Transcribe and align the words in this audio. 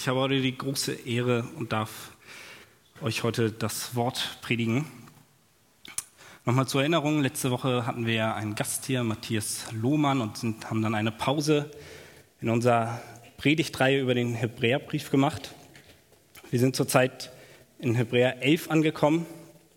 Ich 0.00 0.08
habe 0.08 0.20
heute 0.20 0.40
die 0.40 0.56
große 0.56 0.92
Ehre 0.92 1.44
und 1.56 1.74
darf 1.74 2.12
euch 3.02 3.22
heute 3.22 3.52
das 3.52 3.94
Wort 3.94 4.38
predigen. 4.40 4.86
Nochmal 6.46 6.66
zur 6.66 6.80
Erinnerung, 6.80 7.20
letzte 7.20 7.50
Woche 7.50 7.84
hatten 7.84 8.06
wir 8.06 8.34
einen 8.34 8.54
Gast 8.54 8.86
hier, 8.86 9.04
Matthias 9.04 9.66
Lohmann, 9.72 10.22
und 10.22 10.38
sind, 10.38 10.70
haben 10.70 10.80
dann 10.80 10.94
eine 10.94 11.12
Pause 11.12 11.70
in 12.40 12.48
unserer 12.48 13.02
Predigtreihe 13.36 14.00
über 14.00 14.14
den 14.14 14.32
Hebräerbrief 14.32 15.10
gemacht. 15.10 15.54
Wir 16.50 16.60
sind 16.60 16.76
zurzeit 16.76 17.30
in 17.78 17.94
Hebräer 17.94 18.42
11 18.42 18.70
angekommen 18.70 19.26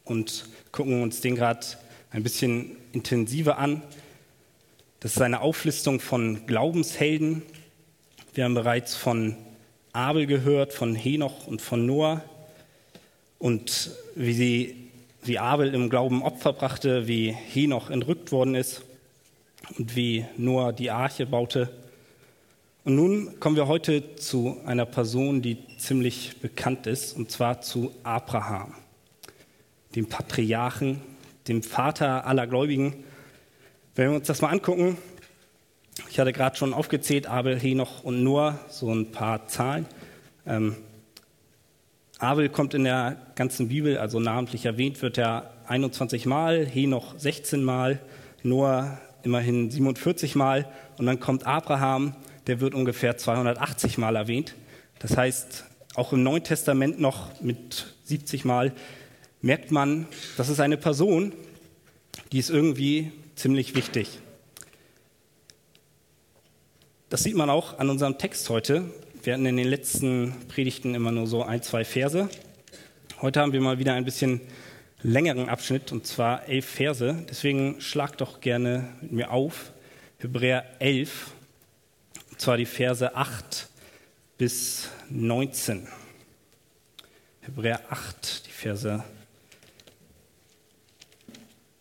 und 0.06 0.46
gucken 0.72 1.04
uns 1.04 1.20
den 1.20 1.36
gerade 1.36 1.68
ein 2.12 2.24
bisschen 2.24 2.78
intensiver 2.94 3.58
an. 3.58 3.82
Das 5.02 5.18
ist 5.18 5.22
eine 5.22 5.42
Auflistung 5.42 6.00
von 6.00 6.46
Glaubenshelden. 6.46 7.42
Wir 8.34 8.46
haben 8.46 8.54
bereits 8.54 8.96
von 8.96 9.36
Abel 9.94 10.26
gehört, 10.26 10.74
von 10.74 10.96
Henoch 10.96 11.46
und 11.46 11.62
von 11.62 11.86
Noah 11.86 12.24
und 13.38 13.92
wie, 14.16 14.34
sie, 14.34 14.90
wie 15.22 15.38
Abel 15.38 15.72
im 15.76 15.92
Glauben 15.92 16.24
Opfer 16.24 16.52
brachte, 16.52 17.08
wie 17.08 17.32
Henoch 17.32 17.92
entrückt 17.92 18.32
worden 18.32 18.56
ist 18.56 18.82
und 19.78 19.96
wie 19.96 20.26
Noah 20.36 20.74
die 20.74 20.90
Arche 20.90 21.28
baute. 21.28 21.70
Und 22.84 22.96
nun 22.96 23.40
kommen 23.40 23.56
wir 23.56 23.68
heute 23.68 24.16
zu 24.16 24.58
einer 24.66 24.88
Person, 24.88 25.44
die 25.44 25.60
ziemlich 25.78 26.42
bekannt 26.42 26.88
ist, 26.88 27.16
und 27.16 27.30
zwar 27.30 27.62
zu 27.62 27.92
Abraham, 28.02 28.74
dem 29.96 30.10
Patriarchen, 30.10 31.02
dem 31.48 31.62
Vater 31.62 32.26
aller 32.26 32.48
Gläubigen. 32.48 33.04
Wenn 33.94 34.10
wir 34.10 34.18
uns 34.18 34.28
das 34.28 34.42
mal 34.42 34.50
angucken, 34.50 34.98
ich 36.14 36.20
hatte 36.20 36.32
gerade 36.32 36.56
schon 36.56 36.76
aufgezählt, 36.76 37.26
Abel, 37.26 37.60
Henoch 37.60 38.04
und 38.04 38.24
Noah, 38.24 38.60
so 38.70 38.94
ein 38.94 39.12
paar 39.12 39.48
Zahlen. 39.48 39.88
Ähm, 40.46 40.76
Abel 42.20 42.50
kommt 42.50 42.76
in 42.76 42.84
der 42.84 43.18
ganzen 43.34 43.70
Bibel, 43.70 43.98
also 43.98 44.20
namentlich 44.20 44.68
erwähnt 44.68 45.02
wird 45.02 45.18
er 45.18 45.52
21 45.66 46.28
Mal, 46.28 46.68
Henoch 46.68 47.16
16 47.18 47.64
Mal, 47.64 47.98
Noah 48.44 49.00
immerhin 49.24 49.72
47 49.72 50.36
Mal 50.36 50.68
und 51.00 51.08
dann 51.08 51.20
kommt 51.20 51.48
Abraham, 51.48 52.16
der 52.46 52.62
wird 52.62 52.76
ungefähr 52.76 53.18
280 53.18 53.98
Mal 53.98 54.16
erwähnt. 54.16 54.54
Das 55.00 55.18
heißt, 55.18 55.66
auch 55.96 56.14
im 56.14 56.22
Neuen 56.22 56.44
Testament 56.44 57.02
noch 57.02 57.42
mit 57.42 57.88
70 58.04 58.46
Mal 58.46 58.72
merkt 59.42 59.72
man, 59.72 60.06
das 60.38 60.50
ist 60.50 60.60
eine 60.60 60.78
Person, 60.78 61.34
die 62.32 62.38
ist 62.38 62.52
irgendwie 62.52 63.12
ziemlich 63.36 63.74
wichtig. 63.74 64.20
Das 67.14 67.22
sieht 67.22 67.36
man 67.36 67.52
auch 67.52 67.78
an 67.78 67.92
unserem 67.92 68.18
Text 68.18 68.50
heute. 68.50 68.92
Wir 69.22 69.34
hatten 69.34 69.46
in 69.46 69.56
den 69.56 69.68
letzten 69.68 70.34
Predigten 70.48 70.96
immer 70.96 71.12
nur 71.12 71.28
so 71.28 71.44
ein, 71.44 71.62
zwei 71.62 71.86
Verse. 71.86 72.28
Heute 73.22 73.40
haben 73.40 73.54
wir 73.54 73.62
mal 73.62 73.78
wieder 73.78 73.94
ein 73.94 74.04
bisschen 74.04 74.42
längeren 75.04 75.48
Abschnitt, 75.48 75.92
und 75.92 76.08
zwar 76.08 76.50
elf 76.50 76.66
Verse. 76.66 77.24
Deswegen 77.30 77.80
schlag 77.80 78.18
doch 78.18 78.42
gerne 78.42 78.90
mit 79.00 79.12
mir 79.12 79.30
auf 79.30 79.74
Hebräer 80.18 80.66
11, 80.80 81.30
und 82.32 82.42
zwar 82.42 82.58
die 82.58 82.66
Verse 82.66 83.16
8 83.16 83.70
bis 84.40 84.90
19. 85.12 85.88
Hebräer 87.42 87.82
8, 87.92 88.48
die 88.48 88.52
Verse. 88.52 89.04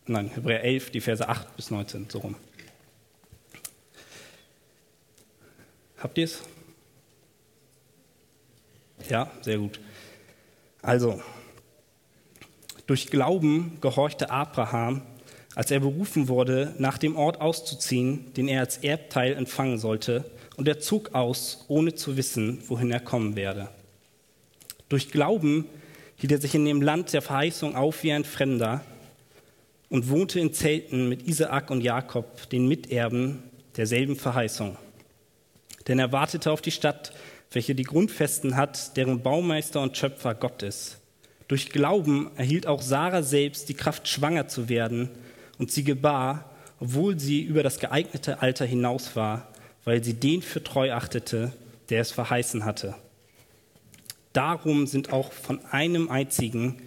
Nein, 0.04 0.30
Hebräer 0.34 0.62
11, 0.62 0.90
die 0.90 1.00
Verse 1.00 1.26
8 1.26 1.56
bis 1.56 1.70
19, 1.70 2.10
so 2.10 2.18
rum. 2.18 2.36
Habt 6.02 6.18
ihr 6.18 6.24
es? 6.24 6.42
Ja, 9.08 9.30
sehr 9.40 9.58
gut. 9.58 9.78
Also, 10.80 11.22
durch 12.88 13.06
Glauben 13.06 13.78
gehorchte 13.80 14.28
Abraham, 14.28 15.02
als 15.54 15.70
er 15.70 15.78
berufen 15.78 16.26
wurde, 16.26 16.74
nach 16.78 16.98
dem 16.98 17.14
Ort 17.14 17.40
auszuziehen, 17.40 18.32
den 18.34 18.48
er 18.48 18.60
als 18.60 18.78
Erbteil 18.78 19.34
empfangen 19.34 19.78
sollte, 19.78 20.24
und 20.56 20.66
er 20.66 20.80
zog 20.80 21.14
aus, 21.14 21.66
ohne 21.68 21.94
zu 21.94 22.16
wissen, 22.16 22.64
wohin 22.66 22.90
er 22.90 23.00
kommen 23.00 23.36
werde. 23.36 23.68
Durch 24.88 25.12
Glauben 25.12 25.66
hielt 26.16 26.32
er 26.32 26.40
sich 26.40 26.56
in 26.56 26.64
dem 26.64 26.82
Land 26.82 27.12
der 27.12 27.22
Verheißung 27.22 27.76
auf 27.76 28.02
wie 28.02 28.12
ein 28.12 28.24
Fremder 28.24 28.80
und 29.88 30.10
wohnte 30.10 30.40
in 30.40 30.52
Zelten 30.52 31.08
mit 31.08 31.28
Isaak 31.28 31.70
und 31.70 31.80
Jakob, 31.80 32.50
den 32.50 32.66
Miterben 32.66 33.44
derselben 33.76 34.16
Verheißung 34.16 34.76
denn 35.88 35.98
er 35.98 36.12
wartete 36.12 36.50
auf 36.50 36.60
die 36.60 36.70
Stadt, 36.70 37.12
welche 37.50 37.74
die 37.74 37.82
Grundfesten 37.82 38.56
hat, 38.56 38.96
deren 38.96 39.22
Baumeister 39.22 39.80
und 39.80 39.96
Schöpfer 39.96 40.34
Gott 40.34 40.62
ist. 40.62 40.98
Durch 41.48 41.70
Glauben 41.70 42.30
erhielt 42.36 42.66
auch 42.66 42.82
Sarah 42.82 43.22
selbst 43.22 43.68
die 43.68 43.74
Kraft, 43.74 44.08
schwanger 44.08 44.48
zu 44.48 44.68
werden, 44.68 45.10
und 45.58 45.70
sie 45.70 45.84
gebar, 45.84 46.50
obwohl 46.80 47.20
sie 47.20 47.42
über 47.42 47.62
das 47.62 47.78
geeignete 47.78 48.42
Alter 48.42 48.64
hinaus 48.64 49.14
war, 49.14 49.48
weil 49.84 50.02
sie 50.02 50.14
den 50.14 50.42
für 50.42 50.64
treu 50.64 50.92
achtete, 50.92 51.52
der 51.90 52.00
es 52.00 52.10
verheißen 52.10 52.64
hatte. 52.64 52.94
Darum 54.32 54.86
sind 54.86 55.12
auch 55.12 55.32
von 55.32 55.64
einem 55.66 56.08
einzigen, 56.08 56.80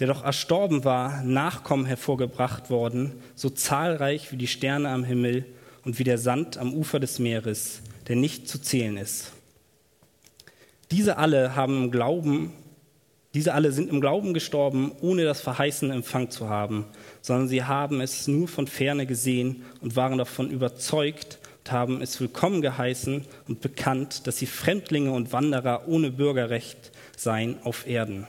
der 0.00 0.08
doch 0.08 0.24
erstorben 0.24 0.84
war, 0.84 1.22
Nachkommen 1.22 1.86
hervorgebracht 1.86 2.68
worden, 2.68 3.12
so 3.34 3.48
zahlreich 3.48 4.32
wie 4.32 4.36
die 4.36 4.48
Sterne 4.48 4.90
am 4.90 5.04
Himmel 5.04 5.46
und 5.84 5.98
wie 5.98 6.04
der 6.04 6.18
Sand 6.18 6.56
am 6.58 6.74
Ufer 6.74 7.00
des 7.00 7.18
Meeres, 7.18 7.80
der 8.08 8.16
nicht 8.16 8.48
zu 8.48 8.60
zählen 8.60 8.96
ist. 8.96 9.32
Diese 10.90 11.16
alle 11.16 11.56
haben 11.56 11.84
im 11.84 11.90
Glauben, 11.90 12.52
diese 13.34 13.52
alle 13.52 13.72
sind 13.72 13.90
im 13.90 14.00
Glauben 14.00 14.32
gestorben, 14.32 14.92
ohne 15.00 15.24
das 15.24 15.40
Verheißen 15.40 15.90
Empfang 15.90 16.30
zu 16.30 16.48
haben, 16.48 16.86
sondern 17.20 17.48
sie 17.48 17.64
haben 17.64 18.00
es 18.00 18.28
nur 18.28 18.46
von 18.46 18.66
ferne 18.66 19.06
gesehen 19.06 19.64
und 19.80 19.96
waren 19.96 20.18
davon 20.18 20.50
überzeugt 20.50 21.38
und 21.58 21.72
haben 21.72 22.00
es 22.00 22.20
willkommen 22.20 22.62
geheißen 22.62 23.24
und 23.48 23.60
bekannt, 23.60 24.26
dass 24.26 24.38
sie 24.38 24.46
Fremdlinge 24.46 25.10
und 25.10 25.32
Wanderer 25.32 25.88
ohne 25.88 26.10
Bürgerrecht 26.12 26.92
seien 27.16 27.56
auf 27.64 27.88
Erden. 27.88 28.28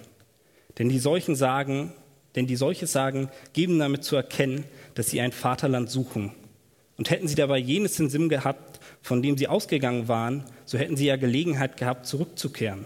Denn 0.79 0.89
die 0.89 0.99
solchen 0.99 1.35
sagen, 1.35 1.93
denn 2.35 2.47
die 2.47 2.55
solche 2.55 2.87
sagen, 2.87 3.29
geben 3.53 3.77
damit 3.77 4.03
zu 4.03 4.15
erkennen, 4.15 4.63
dass 4.95 5.09
sie 5.09 5.21
ein 5.21 5.31
Vaterland 5.31 5.89
suchen. 5.89 6.31
Und 6.97 7.09
hätten 7.09 7.27
sie 7.27 7.35
dabei 7.35 7.57
jenes 7.57 7.99
in 7.99 8.09
Sinn 8.09 8.29
gehabt, 8.29 8.79
von 9.01 9.21
dem 9.21 9.37
sie 9.37 9.47
ausgegangen 9.47 10.07
waren, 10.07 10.45
so 10.65 10.77
hätten 10.77 10.95
sie 10.95 11.05
ja 11.05 11.17
Gelegenheit 11.17 11.77
gehabt, 11.77 12.05
zurückzukehren. 12.05 12.85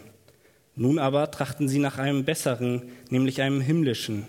Nun 0.76 0.98
aber 0.98 1.30
trachten 1.30 1.68
sie 1.68 1.80
nach 1.80 1.98
einem 1.98 2.26
besseren, 2.26 2.84
nämlich 3.10 3.42
einem 3.42 3.62
himmlischen. 3.62 4.26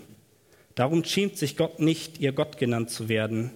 Darum 0.75 1.03
schämt 1.03 1.37
sich 1.37 1.57
Gott 1.57 1.79
nicht, 1.79 2.19
ihr 2.19 2.31
Gott 2.31 2.57
genannt 2.57 2.89
zu 2.89 3.09
werden, 3.09 3.51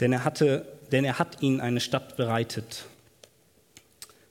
denn 0.00 0.12
er, 0.12 0.24
hatte, 0.24 0.66
denn 0.92 1.04
er 1.04 1.18
hat 1.18 1.42
ihnen 1.42 1.60
eine 1.60 1.80
Stadt 1.80 2.16
bereitet. 2.16 2.84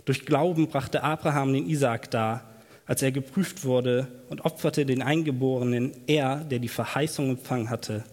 Durch 0.05 0.25
Glauben 0.25 0.67
brachte 0.67 1.03
Abraham 1.03 1.53
den 1.53 1.67
Isaak 1.67 2.11
dar, 2.11 2.55
als 2.85 3.01
er 3.01 3.11
geprüft 3.11 3.63
wurde 3.63 4.07
und 4.29 4.45
opferte 4.45 4.85
den 4.85 5.01
Eingeborenen, 5.01 5.91
er, 6.05 6.37
der 6.37 6.59
die 6.59 6.67
Verheißung 6.67 7.31
empfangen 7.31 7.69
hatte. 7.69 8.03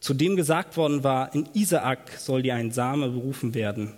Zu 0.00 0.14
dem 0.14 0.36
gesagt 0.36 0.76
worden 0.76 1.02
war, 1.02 1.34
in 1.34 1.48
Isaak 1.54 2.12
soll 2.18 2.42
dir 2.42 2.54
ein 2.54 2.70
Same 2.70 3.08
berufen 3.08 3.54
werden. 3.54 3.94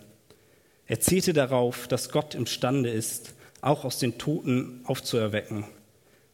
Er 0.86 1.00
zählte 1.00 1.32
darauf, 1.32 1.86
dass 1.88 2.10
Gott 2.10 2.34
imstande 2.34 2.90
ist, 2.90 3.34
auch 3.60 3.84
aus 3.84 3.98
den 3.98 4.18
Toten 4.18 4.80
aufzuerwecken, 4.84 5.64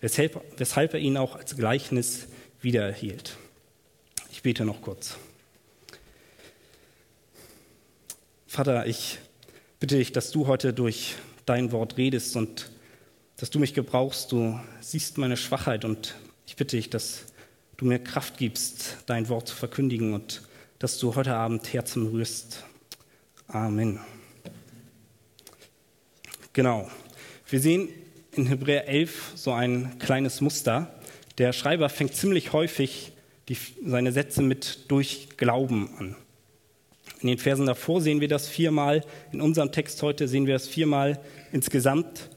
weshalb, 0.01 0.41
weshalb 0.57 0.95
er 0.95 1.01
ihn 1.01 1.17
auch 1.17 1.37
als 1.37 1.57
Gleichnis 1.57 2.29
wiedererhielt. 2.61 3.37
Ich 4.31 4.43
bete 4.43 4.65
noch 4.65 4.81
kurz. 4.81 5.17
Vater, 8.47 8.87
ich 8.87 9.19
bitte 9.81 9.99
dich, 9.99 10.13
dass 10.13 10.31
du 10.31 10.47
heute 10.47 10.73
durch 10.73 11.17
dein 11.45 11.73
Wort 11.73 11.97
redest 11.97 12.37
und 12.37 12.71
dass 13.37 13.51
du 13.51 13.59
mich 13.59 13.75
gebrauchst. 13.75 14.33
Du 14.33 14.59
siehst 14.81 15.19
meine 15.19 15.37
Schwachheit 15.37 15.85
und 15.85 16.15
ich 16.47 16.57
bitte 16.57 16.77
dich, 16.77 16.89
dass 16.89 17.27
du 17.77 17.85
mir 17.85 17.99
Kraft 17.99 18.39
gibst, 18.39 18.99
dein 19.07 19.29
Wort 19.29 19.49
zu 19.49 19.55
verkündigen 19.55 20.15
und 20.15 20.43
dass 20.79 20.99
du 20.99 21.15
heute 21.15 21.35
Abend 21.35 21.73
Herzen 21.73 22.07
rührst. 22.07 22.65
Amen. 23.49 24.01
Genau. 26.53 26.91
Wir 27.49 27.61
sehen 27.61 27.89
in 28.33 28.47
Hebräer 28.47 28.89
11 28.89 29.33
so 29.35 29.53
ein 29.53 29.99
kleines 29.99 30.41
Muster. 30.41 30.95
Der 31.39 31.53
Schreiber 31.53 31.89
fängt 31.89 32.15
ziemlich 32.15 32.53
häufig 32.53 33.13
die, 33.49 33.57
seine 33.85 34.13
Sätze 34.13 34.43
mit 34.43 34.91
durch 34.91 35.29
Glauben 35.37 35.91
an. 35.99 36.17
In 37.21 37.29
den 37.29 37.39
Versen 37.39 37.67
davor 37.67 38.01
sehen 38.01 38.21
wir 38.21 38.29
das 38.29 38.49
viermal. 38.49 39.05
In 39.33 39.41
unserem 39.41 39.73
Text 39.73 40.03
heute 40.03 40.29
sehen 40.29 40.47
wir 40.47 40.55
das 40.55 40.67
viermal 40.67 41.21
insgesamt. 41.53 42.31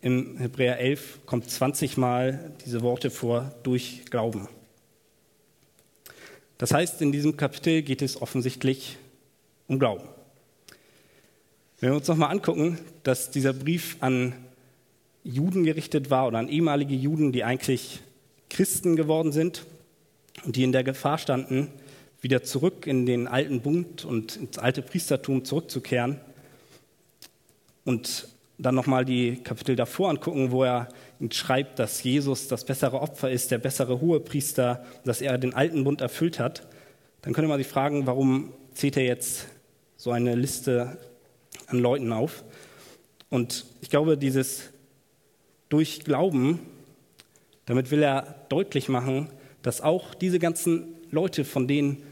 Im 0.00 0.38
Hebräer 0.38 0.78
11 0.78 1.20
kommt 1.26 1.48
20 1.48 1.96
Mal 1.96 2.52
diese 2.64 2.82
Worte 2.82 3.10
vor 3.10 3.54
durch 3.62 4.02
Glauben. 4.10 4.48
Das 6.62 6.72
heißt, 6.72 7.02
in 7.02 7.10
diesem 7.10 7.36
Kapitel 7.36 7.82
geht 7.82 8.02
es 8.02 8.22
offensichtlich 8.22 8.96
um 9.66 9.80
Glauben. 9.80 10.04
Wenn 11.80 11.90
wir 11.90 11.96
uns 11.96 12.06
nochmal 12.06 12.30
angucken, 12.30 12.78
dass 13.02 13.32
dieser 13.32 13.52
Brief 13.52 13.96
an 13.98 14.32
Juden 15.24 15.64
gerichtet 15.64 16.08
war 16.08 16.28
oder 16.28 16.38
an 16.38 16.48
ehemalige 16.48 16.94
Juden, 16.94 17.32
die 17.32 17.42
eigentlich 17.42 17.98
Christen 18.48 18.94
geworden 18.94 19.32
sind 19.32 19.66
und 20.44 20.54
die 20.54 20.62
in 20.62 20.70
der 20.70 20.84
Gefahr 20.84 21.18
standen, 21.18 21.66
wieder 22.20 22.44
zurück 22.44 22.86
in 22.86 23.06
den 23.06 23.26
alten 23.26 23.60
Bund 23.60 24.04
und 24.04 24.36
ins 24.36 24.58
alte 24.58 24.82
Priestertum 24.82 25.44
zurückzukehren. 25.44 26.20
Und 27.84 28.28
dann 28.58 28.74
nochmal 28.74 29.04
die 29.04 29.36
Kapitel 29.36 29.76
davor 29.76 30.10
angucken, 30.10 30.50
wo 30.50 30.64
er 30.64 30.88
schreibt, 31.30 31.78
dass 31.78 32.02
Jesus 32.02 32.48
das 32.48 32.64
bessere 32.64 33.00
Opfer 33.00 33.30
ist, 33.30 33.50
der 33.50 33.58
bessere 33.58 34.00
Hohepriester, 34.00 34.84
dass 35.04 35.20
er 35.20 35.38
den 35.38 35.54
alten 35.54 35.84
Bund 35.84 36.00
erfüllt 36.00 36.38
hat, 36.38 36.66
dann 37.22 37.32
könnte 37.32 37.48
man 37.48 37.58
sich 37.58 37.68
fragen, 37.68 38.06
warum 38.06 38.52
zählt 38.74 38.96
er 38.96 39.04
jetzt 39.04 39.46
so 39.96 40.10
eine 40.10 40.34
Liste 40.34 40.98
an 41.68 41.78
Leuten 41.78 42.12
auf? 42.12 42.44
Und 43.30 43.64
ich 43.80 43.90
glaube, 43.90 44.18
dieses 44.18 44.70
durch 45.68 46.04
Glauben, 46.04 46.60
damit 47.64 47.90
will 47.90 48.02
er 48.02 48.44
deutlich 48.48 48.88
machen, 48.88 49.28
dass 49.62 49.80
auch 49.80 50.14
diese 50.14 50.38
ganzen 50.38 50.96
Leute, 51.10 51.44
von 51.44 51.68
denen 51.68 52.02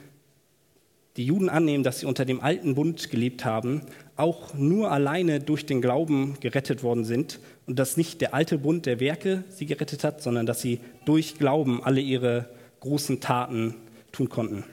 die 1.20 1.26
Juden 1.26 1.50
annehmen, 1.50 1.84
dass 1.84 2.00
sie 2.00 2.06
unter 2.06 2.25
dem 2.25 2.40
alten 2.40 2.75
Bund 2.75 3.11
gelebt 3.11 3.44
haben, 3.44 3.82
auch 4.17 4.55
nur 4.55 4.90
alleine 4.90 5.38
durch 5.38 5.67
den 5.67 5.82
Glauben 5.82 6.38
gerettet 6.40 6.82
worden 6.82 7.05
sind 7.05 7.40
und 7.67 7.78
dass 7.78 7.99
nicht 7.99 8.22
der 8.22 8.32
alte 8.32 8.56
Bund 8.56 8.87
der 8.87 9.00
Werke 9.00 9.44
sie 9.50 9.67
gerettet 9.67 10.02
hat, 10.02 10.22
sondern 10.22 10.46
dass 10.46 10.62
sie 10.62 10.81
durch 11.05 11.34
Glauben 11.34 11.84
alle 11.84 12.00
ihre 12.00 12.49
großen 12.81 13.20
Taten 13.20 13.75
tun 14.12 14.31
konnten. 14.31 14.64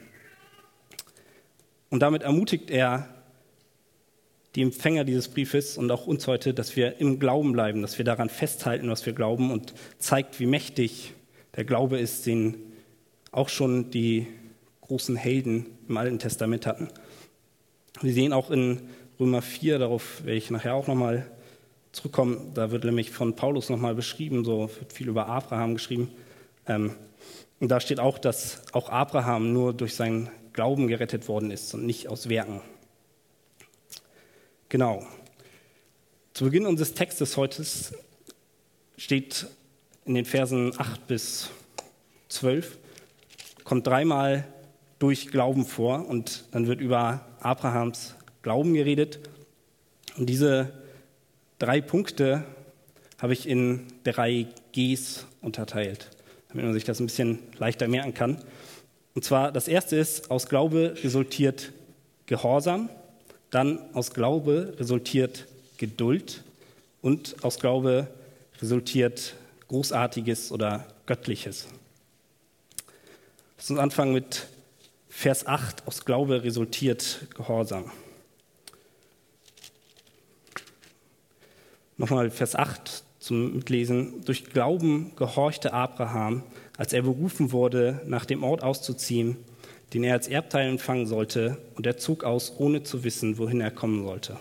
Und 1.90 2.00
damit 2.00 2.22
ermutigt 2.22 2.70
er 2.70 3.10
die 4.54 4.62
Empfänger 4.62 5.04
dieses 5.04 5.28
Briefes 5.28 5.76
und 5.76 5.90
auch 5.90 6.06
uns 6.06 6.26
heute, 6.26 6.54
dass 6.54 6.76
wir 6.76 6.98
im 6.98 7.18
Glauben 7.18 7.52
bleiben, 7.52 7.82
dass 7.82 7.98
wir 7.98 8.06
daran 8.06 8.30
festhalten, 8.30 8.88
was 8.88 9.04
wir 9.04 9.12
glauben 9.12 9.50
und 9.50 9.74
zeigt, 9.98 10.40
wie 10.40 10.46
mächtig 10.46 11.12
der 11.56 11.66
Glaube 11.66 11.98
ist, 11.98 12.24
den 12.24 12.56
auch 13.32 13.50
schon 13.50 13.90
die 13.90 14.28
großen 14.80 15.14
Helden 15.14 15.66
im 15.88 15.96
Alten 15.96 16.18
Testament 16.18 16.66
hatten. 16.66 16.88
Wir 18.00 18.12
sehen 18.12 18.32
auch 18.32 18.50
in 18.50 18.88
Römer 19.18 19.42
4, 19.42 19.78
darauf 19.78 20.24
werde 20.24 20.36
ich 20.38 20.50
nachher 20.50 20.74
auch 20.74 20.86
nochmal 20.86 21.26
zurückkommen, 21.92 22.52
da 22.54 22.70
wird 22.70 22.84
nämlich 22.84 23.10
von 23.10 23.34
Paulus 23.34 23.70
nochmal 23.70 23.94
beschrieben, 23.94 24.44
so 24.44 24.70
wird 24.78 24.92
viel 24.92 25.08
über 25.08 25.26
Abraham 25.26 25.74
geschrieben. 25.74 26.12
Ähm, 26.66 26.94
und 27.60 27.68
da 27.68 27.80
steht 27.80 27.98
auch, 27.98 28.18
dass 28.18 28.62
auch 28.72 28.88
Abraham 28.88 29.52
nur 29.52 29.72
durch 29.72 29.94
seinen 29.94 30.30
Glauben 30.52 30.86
gerettet 30.86 31.28
worden 31.28 31.50
ist 31.50 31.74
und 31.74 31.84
nicht 31.84 32.08
aus 32.08 32.28
Werken. 32.28 32.60
Genau. 34.68 35.06
Zu 36.34 36.44
Beginn 36.44 36.66
unseres 36.66 36.94
Textes 36.94 37.36
heute 37.36 37.64
steht 38.96 39.46
in 40.04 40.14
den 40.14 40.24
Versen 40.24 40.72
8 40.78 41.06
bis 41.06 41.50
12, 42.28 42.78
kommt 43.64 43.86
dreimal 43.86 44.46
durch 44.98 45.28
Glauben 45.28 45.64
vor 45.64 46.06
und 46.08 46.44
dann 46.50 46.66
wird 46.66 46.80
über 46.80 47.26
Abrahams 47.40 48.14
Glauben 48.42 48.74
geredet. 48.74 49.20
Und 50.16 50.26
diese 50.26 50.72
drei 51.58 51.80
Punkte 51.80 52.44
habe 53.18 53.32
ich 53.32 53.48
in 53.48 53.86
drei 54.04 54.46
Gs 54.72 55.26
unterteilt, 55.40 56.10
damit 56.48 56.64
man 56.64 56.74
sich 56.74 56.84
das 56.84 57.00
ein 57.00 57.06
bisschen 57.06 57.38
leichter 57.58 57.88
merken 57.88 58.14
kann. 58.14 58.38
Und 59.14 59.24
zwar 59.24 59.52
das 59.52 59.68
erste 59.68 59.96
ist, 59.96 60.30
aus 60.30 60.48
Glaube 60.48 60.94
resultiert 61.02 61.72
Gehorsam, 62.26 62.88
dann 63.50 63.80
aus 63.94 64.12
Glaube 64.12 64.74
resultiert 64.78 65.46
Geduld 65.78 66.42
und 67.02 67.42
aus 67.42 67.58
Glaube 67.58 68.08
resultiert 68.60 69.34
Großartiges 69.68 70.52
oder 70.52 70.86
Göttliches. 71.06 71.68
Lass 73.56 73.70
uns 73.70 73.78
anfangen 73.78 74.12
mit 74.12 74.46
Vers 75.20 75.48
8, 75.48 75.84
aus 75.88 76.04
Glaube 76.04 76.44
resultiert 76.44 77.26
Gehorsam. 77.34 77.90
Nochmal 81.96 82.30
Vers 82.30 82.54
8 82.54 83.02
zum 83.18 83.56
Mitlesen. 83.56 84.24
Durch 84.24 84.44
Glauben 84.44 85.16
gehorchte 85.16 85.72
Abraham, 85.72 86.44
als 86.76 86.92
er 86.92 87.02
berufen 87.02 87.50
wurde, 87.50 88.00
nach 88.06 88.26
dem 88.26 88.44
Ort 88.44 88.62
auszuziehen, 88.62 89.36
den 89.92 90.04
er 90.04 90.14
als 90.14 90.28
Erbteil 90.28 90.68
empfangen 90.68 91.08
sollte, 91.08 91.58
und 91.74 91.84
er 91.84 91.96
zog 91.96 92.22
aus, 92.22 92.52
ohne 92.56 92.84
zu 92.84 93.02
wissen, 93.02 93.38
wohin 93.38 93.60
er 93.60 93.72
kommen 93.72 94.04
sollte. 94.04 94.38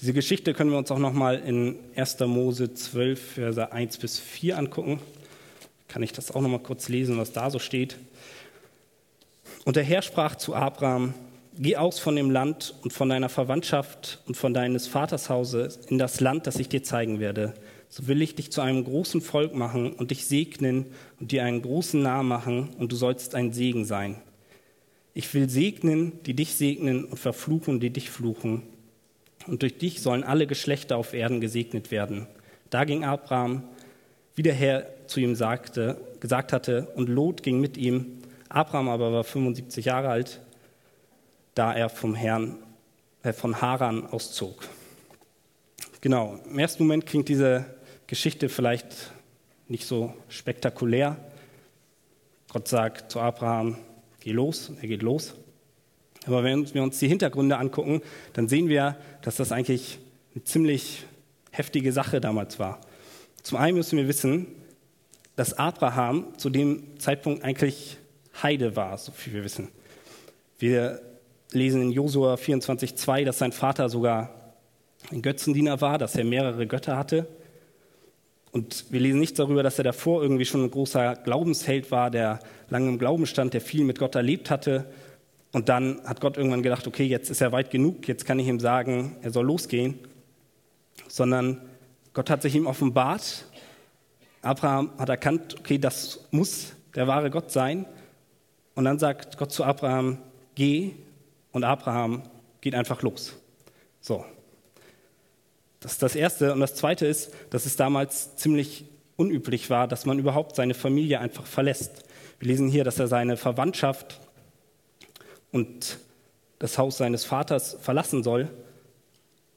Diese 0.00 0.12
Geschichte 0.12 0.54
können 0.54 0.70
wir 0.70 0.78
uns 0.78 0.92
auch 0.92 1.00
nochmal 1.00 1.40
in 1.40 1.74
1. 1.96 2.20
Mose 2.20 2.72
12, 2.74 3.32
Verse 3.32 3.72
1 3.72 3.98
bis 3.98 4.20
4 4.20 4.56
angucken. 4.56 5.00
Kann 5.88 6.04
ich 6.04 6.12
das 6.12 6.30
auch 6.30 6.42
nochmal 6.42 6.60
kurz 6.60 6.88
lesen, 6.88 7.18
was 7.18 7.32
da 7.32 7.50
so 7.50 7.58
steht. 7.58 7.96
Und 9.68 9.76
der 9.76 9.84
Herr 9.84 10.00
sprach 10.00 10.34
zu 10.36 10.54
Abraham, 10.54 11.12
Geh 11.58 11.76
aus 11.76 11.98
von 11.98 12.16
dem 12.16 12.30
Land 12.30 12.74
und 12.80 12.94
von 12.94 13.10
deiner 13.10 13.28
Verwandtschaft 13.28 14.18
und 14.26 14.34
von 14.34 14.54
deines 14.54 14.86
Vaters 14.86 15.28
Hause 15.28 15.68
in 15.88 15.98
das 15.98 16.20
Land, 16.20 16.46
das 16.46 16.58
ich 16.58 16.70
dir 16.70 16.82
zeigen 16.82 17.20
werde. 17.20 17.52
So 17.90 18.08
will 18.08 18.22
ich 18.22 18.34
dich 18.34 18.50
zu 18.50 18.62
einem 18.62 18.82
großen 18.82 19.20
Volk 19.20 19.54
machen 19.54 19.92
und 19.92 20.10
dich 20.10 20.24
segnen 20.24 20.86
und 21.20 21.32
dir 21.32 21.44
einen 21.44 21.60
großen 21.60 22.00
Namen 22.00 22.30
machen 22.30 22.70
und 22.78 22.92
du 22.92 22.96
sollst 22.96 23.34
ein 23.34 23.52
Segen 23.52 23.84
sein. 23.84 24.16
Ich 25.12 25.34
will 25.34 25.50
segnen, 25.50 26.18
die 26.24 26.32
dich 26.32 26.54
segnen 26.54 27.04
und 27.04 27.18
verfluchen, 27.18 27.78
die 27.78 27.90
dich 27.90 28.08
fluchen. 28.08 28.62
Und 29.46 29.60
durch 29.60 29.76
dich 29.76 30.00
sollen 30.00 30.24
alle 30.24 30.46
Geschlechter 30.46 30.96
auf 30.96 31.12
Erden 31.12 31.42
gesegnet 31.42 31.90
werden. 31.90 32.26
Da 32.70 32.84
ging 32.84 33.04
Abraham, 33.04 33.64
wie 34.34 34.42
der 34.42 34.54
Herr 34.54 34.86
zu 35.08 35.20
ihm 35.20 35.34
sagte, 35.34 36.00
gesagt 36.20 36.54
hatte, 36.54 36.88
und 36.94 37.10
Lot 37.10 37.42
ging 37.42 37.60
mit 37.60 37.76
ihm. 37.76 38.17
Abraham 38.48 38.88
aber 38.88 39.12
war 39.12 39.24
75 39.24 39.84
Jahre 39.84 40.08
alt 40.08 40.40
da 41.58 41.74
er 41.74 41.88
vom 41.88 42.14
Herrn, 42.14 42.56
äh, 43.24 43.32
von 43.32 43.60
Haran 43.60 44.06
auszog. 44.06 44.68
Genau, 46.00 46.38
im 46.48 46.58
ersten 46.60 46.84
Moment 46.84 47.04
klingt 47.04 47.28
diese 47.28 47.66
Geschichte 48.06 48.48
vielleicht 48.48 49.12
nicht 49.66 49.84
so 49.84 50.14
spektakulär. 50.28 51.16
Gott 52.48 52.68
sagt 52.68 53.10
zu 53.10 53.18
Abraham, 53.18 53.76
geh 54.20 54.30
los, 54.30 54.70
er 54.80 54.86
geht 54.86 55.02
los. 55.02 55.34
Aber 56.26 56.44
wenn 56.44 56.72
wir 56.72 56.82
uns 56.84 57.00
die 57.00 57.08
Hintergründe 57.08 57.56
angucken, 57.56 58.02
dann 58.34 58.48
sehen 58.48 58.68
wir, 58.68 58.96
dass 59.22 59.36
das 59.36 59.50
eigentlich 59.50 59.98
eine 60.34 60.44
ziemlich 60.44 61.06
heftige 61.50 61.92
Sache 61.92 62.20
damals 62.20 62.60
war. 62.60 62.80
Zum 63.42 63.58
einen 63.58 63.76
müssen 63.76 63.96
wir 63.96 64.06
wissen, 64.06 64.46
dass 65.34 65.54
Abraham 65.54 66.38
zu 66.38 66.50
dem 66.50 67.00
Zeitpunkt 67.00 67.42
eigentlich 67.42 67.98
Heide 68.42 68.76
war, 68.76 68.96
so 68.98 69.12
viel 69.12 69.34
wir 69.34 69.44
wissen. 69.44 69.68
Wir 70.58 71.00
lesen 71.52 71.82
in 71.82 71.90
Josua 71.90 72.34
24,2, 72.34 73.24
dass 73.24 73.38
sein 73.38 73.52
Vater 73.52 73.88
sogar 73.88 74.54
ein 75.10 75.22
Götzendiener 75.22 75.80
war, 75.80 75.98
dass 75.98 76.16
er 76.16 76.24
mehrere 76.24 76.66
Götter 76.66 76.96
hatte. 76.96 77.26
Und 78.50 78.86
wir 78.90 79.00
lesen 79.00 79.20
nichts 79.20 79.36
darüber, 79.36 79.62
dass 79.62 79.78
er 79.78 79.84
davor 79.84 80.22
irgendwie 80.22 80.44
schon 80.44 80.64
ein 80.64 80.70
großer 80.70 81.16
Glaubensheld 81.16 81.90
war, 81.90 82.10
der 82.10 82.40
lange 82.70 82.88
im 82.88 82.98
Glauben 82.98 83.26
stand, 83.26 83.54
der 83.54 83.60
viel 83.60 83.84
mit 83.84 83.98
Gott 83.98 84.14
erlebt 84.14 84.50
hatte. 84.50 84.86
Und 85.52 85.68
dann 85.68 86.00
hat 86.04 86.20
Gott 86.20 86.36
irgendwann 86.36 86.62
gedacht, 86.62 86.86
okay, 86.86 87.04
jetzt 87.04 87.30
ist 87.30 87.40
er 87.40 87.52
weit 87.52 87.70
genug, 87.70 88.08
jetzt 88.08 88.26
kann 88.26 88.38
ich 88.38 88.46
ihm 88.46 88.60
sagen, 88.60 89.16
er 89.22 89.30
soll 89.30 89.46
losgehen. 89.46 89.98
Sondern 91.08 91.62
Gott 92.12 92.30
hat 92.30 92.42
sich 92.42 92.54
ihm 92.54 92.66
offenbart. 92.66 93.46
Abraham 94.42 94.90
hat 94.98 95.08
erkannt, 95.08 95.56
okay, 95.58 95.78
das 95.78 96.26
muss 96.30 96.72
der 96.94 97.06
wahre 97.06 97.30
Gott 97.30 97.50
sein. 97.50 97.86
Und 98.78 98.84
dann 98.84 99.00
sagt 99.00 99.38
Gott 99.38 99.50
zu 99.50 99.64
Abraham, 99.64 100.18
geh 100.54 100.92
und 101.50 101.64
Abraham 101.64 102.22
geht 102.60 102.76
einfach 102.76 103.02
los. 103.02 103.34
So. 104.00 104.24
Das 105.80 105.94
ist 105.94 106.02
das 106.04 106.14
Erste. 106.14 106.52
Und 106.52 106.60
das 106.60 106.76
Zweite 106.76 107.04
ist, 107.04 107.32
dass 107.50 107.66
es 107.66 107.74
damals 107.74 108.36
ziemlich 108.36 108.84
unüblich 109.16 109.68
war, 109.68 109.88
dass 109.88 110.06
man 110.06 110.20
überhaupt 110.20 110.54
seine 110.54 110.74
Familie 110.74 111.18
einfach 111.18 111.44
verlässt. 111.44 112.04
Wir 112.38 112.46
lesen 112.46 112.68
hier, 112.68 112.84
dass 112.84 113.00
er 113.00 113.08
seine 113.08 113.36
Verwandtschaft 113.36 114.20
und 115.50 115.98
das 116.60 116.78
Haus 116.78 116.98
seines 116.98 117.24
Vaters 117.24 117.78
verlassen 117.80 118.22
soll. 118.22 118.48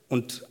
Und 0.10 0.48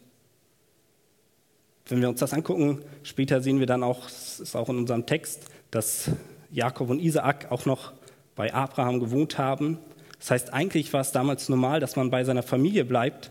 wenn 1.86 2.00
wir 2.00 2.08
uns 2.08 2.20
das 2.20 2.32
angucken, 2.32 2.84
später 3.02 3.40
sehen 3.40 3.58
wir 3.58 3.66
dann 3.66 3.82
auch, 3.82 4.04
das 4.04 4.38
ist 4.38 4.54
auch 4.54 4.68
in 4.68 4.78
unserem 4.78 5.06
Text, 5.06 5.46
dass 5.72 6.12
Jakob 6.52 6.88
und 6.88 7.00
Isaak 7.00 7.50
auch 7.50 7.66
noch 7.66 7.94
bei 8.34 8.52
Abraham 8.54 9.00
gewohnt 9.00 9.38
haben 9.38 9.78
das 10.20 10.30
heißt, 10.30 10.52
eigentlich 10.52 10.92
war 10.92 11.00
es 11.00 11.12
damals 11.12 11.48
normal, 11.48 11.80
dass 11.80 11.96
man 11.96 12.10
bei 12.10 12.24
seiner 12.24 12.42
Familie 12.42 12.84
bleibt 12.84 13.30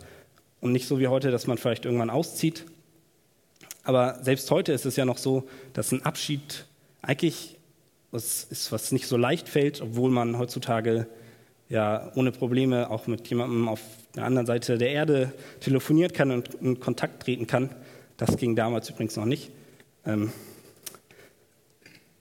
und 0.59 0.71
nicht 0.71 0.87
so 0.87 0.99
wie 0.99 1.07
heute, 1.07 1.31
dass 1.31 1.45
man 1.45 1.57
vielleicht 1.57 1.85
irgendwann 1.85 2.09
auszieht. 2.09 2.65
Aber 3.83 4.19
selbst 4.23 4.49
heute 4.51 4.73
ist 4.73 4.85
es 4.85 4.95
ja 4.95 5.05
noch 5.05 5.19
so, 5.19 5.47
dass 5.73 5.91
ein 5.91 6.03
Abschied 6.03 6.65
eigentlich 7.01 7.55
was 8.11 8.43
ist, 8.43 8.71
was 8.71 8.91
nicht 8.91 9.05
so 9.05 9.17
leicht 9.17 9.47
fällt, 9.47 9.81
obwohl 9.81 10.09
man 10.09 10.39
heutzutage 10.39 11.05
ja 11.69 12.11
ohne 12.15 12.31
Probleme 12.31 12.89
auch 12.89 13.05
mit 13.05 13.27
jemandem 13.27 13.69
auf 13.69 13.81
der 14.15 14.25
anderen 14.25 14.47
Seite 14.47 14.79
der 14.79 14.89
Erde 14.89 15.31
telefonieren 15.59 16.11
kann 16.11 16.31
und 16.31 16.55
in 16.55 16.79
Kontakt 16.79 17.21
treten 17.21 17.45
kann. 17.45 17.69
Das 18.17 18.35
ging 18.35 18.55
damals 18.55 18.89
übrigens 18.89 19.15
noch 19.15 19.25
nicht. 19.25 19.51
Ähm, 20.07 20.31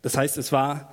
das 0.02 0.14
heißt, 0.14 0.36
es 0.36 0.52
war 0.52 0.92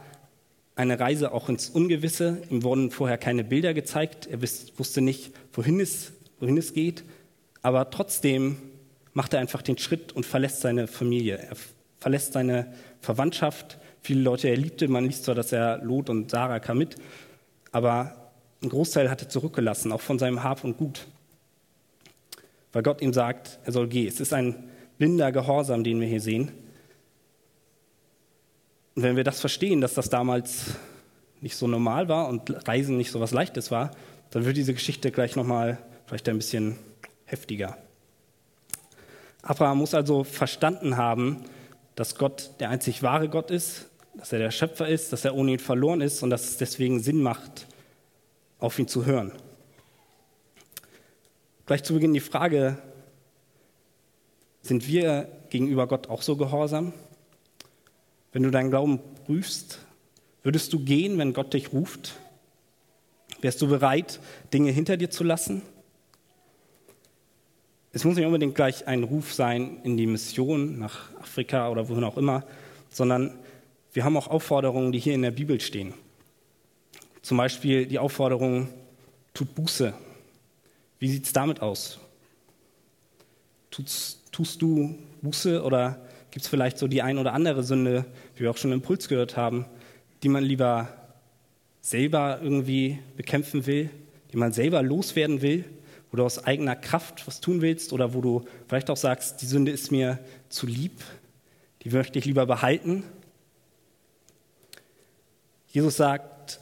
eine 0.76 1.00
Reise 1.00 1.32
auch 1.32 1.50
ins 1.50 1.70
Ungewisse. 1.70 2.42
Ihm 2.50 2.64
wurden 2.64 2.92
vorher 2.92 3.18
keine 3.18 3.44
Bilder 3.44 3.74
gezeigt. 3.74 4.28
Er 4.28 4.42
wusste 4.42 5.02
nicht, 5.02 5.32
wohin 5.54 5.80
es, 5.80 6.12
wohin 6.40 6.58
es 6.58 6.74
geht. 6.74 7.04
Aber 7.62 7.90
trotzdem 7.90 8.58
macht 9.14 9.34
er 9.34 9.40
einfach 9.40 9.62
den 9.62 9.78
Schritt 9.78 10.12
und 10.12 10.26
verlässt 10.26 10.62
seine 10.62 10.88
Familie. 10.88 11.38
Er 11.38 11.56
verlässt 12.00 12.34
seine 12.34 12.74
Verwandtschaft. 13.00 13.80
Viele 14.02 14.22
Leute 14.22 14.50
er 14.50 14.58
liebte. 14.58 14.88
Man 14.88 15.06
liest 15.06 15.24
zwar, 15.24 15.36
dass 15.36 15.52
er 15.52 15.78
Lot 15.80 16.10
und 16.10 16.30
Sarah 16.30 16.60
kam 16.60 16.78
mit, 16.78 16.96
aber 17.72 18.32
ein 18.62 18.70
Großteil 18.70 19.10
hat 19.10 19.22
er 19.22 19.30
zurückgelassen, 19.30 19.92
auch 19.92 20.02
von 20.02 20.20
seinem 20.20 20.44
Hab 20.44 20.64
und 20.64 20.78
Gut. 20.78 21.08
Weil 22.74 22.84
Gott 22.84 23.02
ihm 23.02 23.14
sagt, 23.14 23.60
er 23.64 23.72
soll 23.72 23.88
gehen. 23.88 24.08
Es 24.08 24.20
ist 24.20 24.34
ein 24.34 24.70
blinder 24.98 25.32
Gehorsam, 25.32 25.84
den 25.84 26.00
wir 26.00 26.08
hier 26.08 26.22
sehen. 26.22 26.52
Und 28.96 29.04
wenn 29.04 29.18
wir 29.18 29.26
das 29.26 29.42
verstehen, 29.42 29.82
dass 29.82 29.94
das 29.94 30.10
damals 30.10 30.76
nicht 31.42 31.58
so 31.58 31.68
normal 31.68 32.08
war 32.08 32.30
und 32.30 32.68
Reisen 32.68 32.98
nicht 32.98 33.12
so 33.12 33.20
was 33.20 33.32
Leichtes 33.32 33.70
war, 33.70 33.92
dann 34.32 34.46
wird 34.46 34.58
diese 34.58 34.74
Geschichte 34.74 35.12
gleich 35.12 35.36
nochmal 35.36 35.78
vielleicht 36.08 36.30
ein 36.30 36.38
bisschen 36.38 36.78
heftiger. 37.26 37.78
Abraham 39.42 39.80
muss 39.80 39.94
also 39.94 40.24
verstanden 40.24 40.98
haben, 40.98 41.44
dass 41.96 42.16
Gott 42.16 42.52
der 42.60 42.70
einzig 42.70 43.04
wahre 43.04 43.30
Gott 43.30 43.52
ist, 43.52 43.86
dass 44.16 44.32
er 44.32 44.40
der 44.40 44.52
Schöpfer 44.52 44.88
ist, 44.88 45.12
dass 45.14 45.26
er 45.26 45.36
ohne 45.36 45.52
ihn 45.52 45.60
verloren 45.60 46.02
ist 46.02 46.24
und 46.24 46.30
dass 46.30 46.46
es 46.46 46.58
deswegen 46.58 47.00
Sinn 47.00 47.22
macht, 47.22 47.68
auf 48.60 48.80
ihn 48.80 48.88
zu 48.88 49.06
hören. 49.06 49.32
Gleich 51.66 51.84
zu 51.84 51.94
Beginn 51.94 52.14
die 52.14 52.20
Frage, 52.22 52.78
sind 54.62 54.88
wir 54.88 55.28
gegenüber 55.50 55.86
Gott 55.88 56.10
auch 56.10 56.22
so 56.22 56.38
gehorsam? 56.38 56.94
Wenn 58.36 58.44
du 58.44 58.52
deinen 58.52 58.70
Glauben 58.70 59.00
prüfst, 59.26 59.80
würdest 60.44 60.74
du 60.74 60.80
gehen, 60.80 61.18
wenn 61.18 61.32
Gott 61.32 61.54
dich 61.54 61.72
ruft? 61.72 62.16
Wärst 63.40 63.62
du 63.62 63.70
bereit, 63.70 64.20
Dinge 64.54 64.72
hinter 64.72 64.98
dir 64.98 65.10
zu 65.10 65.24
lassen? 65.24 65.62
Es 67.94 68.04
muss 68.04 68.18
nicht 68.18 68.26
unbedingt 68.26 68.54
gleich 68.54 68.88
ein 68.88 69.04
Ruf 69.04 69.34
sein 69.34 69.80
in 69.84 69.96
die 69.96 70.06
Mission 70.06 70.78
nach 70.80 71.16
Afrika 71.18 71.70
oder 71.70 71.88
wohin 71.88 72.04
auch 72.04 72.18
immer, 72.18 72.44
sondern 72.90 73.40
wir 73.94 74.04
haben 74.04 74.18
auch 74.18 74.28
Aufforderungen, 74.28 74.92
die 74.92 75.00
hier 75.00 75.14
in 75.14 75.22
der 75.22 75.32
Bibel 75.32 75.62
stehen. 75.62 75.94
Zum 77.22 77.38
Beispiel 77.38 77.86
die 77.86 78.00
Aufforderung, 78.00 78.68
tut 79.34 79.56
Buße. 79.56 79.94
Wie 81.00 81.08
sieht 81.08 81.24
es 81.24 81.32
damit 81.32 81.62
aus? 81.62 82.02
Tust, 83.72 84.30
tust 84.34 84.62
du 84.62 85.00
Buße 85.22 85.64
oder 85.64 86.05
gibt 86.36 86.44
es 86.44 86.50
vielleicht 86.50 86.78
so 86.78 86.90
die 86.90 87.02
ein 87.02 87.18
oder 87.18 87.32
andere 87.32 87.64
Sünde, 87.64 88.04
wie 88.36 88.42
wir 88.42 88.52
auch 88.52 88.58
schon 88.58 88.74
im 88.74 88.80
Impuls 88.80 89.08
gehört 89.08 89.38
haben, 89.38 89.66
die 90.22 90.28
man 90.28 90.44
lieber 90.44 90.90
selber 91.80 92.42
irgendwie 92.44 93.00
bekämpfen 93.16 93.66
will, 93.66 93.90
die 94.34 94.36
man 94.36 94.52
selber 94.52 94.84
loswerden 94.84 95.42
will, 95.42 95.64
wo 96.12 96.18
du 96.18 96.26
aus 96.26 96.44
eigener 96.44 96.76
Kraft 96.76 97.26
was 97.26 97.40
tun 97.40 97.62
willst 97.62 97.94
oder 97.94 98.14
wo 98.14 98.20
du 98.20 98.44
vielleicht 98.68 98.90
auch 98.90 98.98
sagst, 98.98 99.42
die 99.42 99.46
Sünde 99.46 99.72
ist 99.72 99.94
mir 99.94 100.20
zu 100.50 100.68
lieb, 100.68 101.00
die 101.84 101.90
möchte 101.90 102.20
ich 102.20 102.26
lieber 102.26 102.46
behalten. 102.46 103.06
Jesus 105.70 105.96
sagt, 105.96 106.60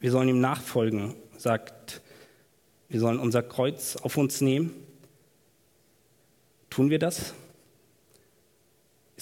wir 0.00 0.10
sollen 0.10 0.28
ihm 0.28 0.42
nachfolgen, 0.42 1.14
sagt, 1.38 2.02
wir 2.90 3.00
sollen 3.00 3.18
unser 3.18 3.42
Kreuz 3.42 3.96
auf 3.96 4.18
uns 4.18 4.42
nehmen. 4.42 4.74
Tun 6.68 6.90
wir 6.90 6.98
das? 6.98 7.32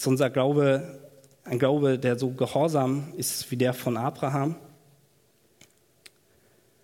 Ist 0.00 0.06
unser 0.06 0.30
Glaube 0.30 0.98
ein 1.44 1.58
Glaube, 1.58 1.98
der 1.98 2.18
so 2.18 2.30
gehorsam 2.30 3.12
ist 3.18 3.50
wie 3.50 3.58
der 3.58 3.74
von 3.74 3.98
Abraham? 3.98 4.56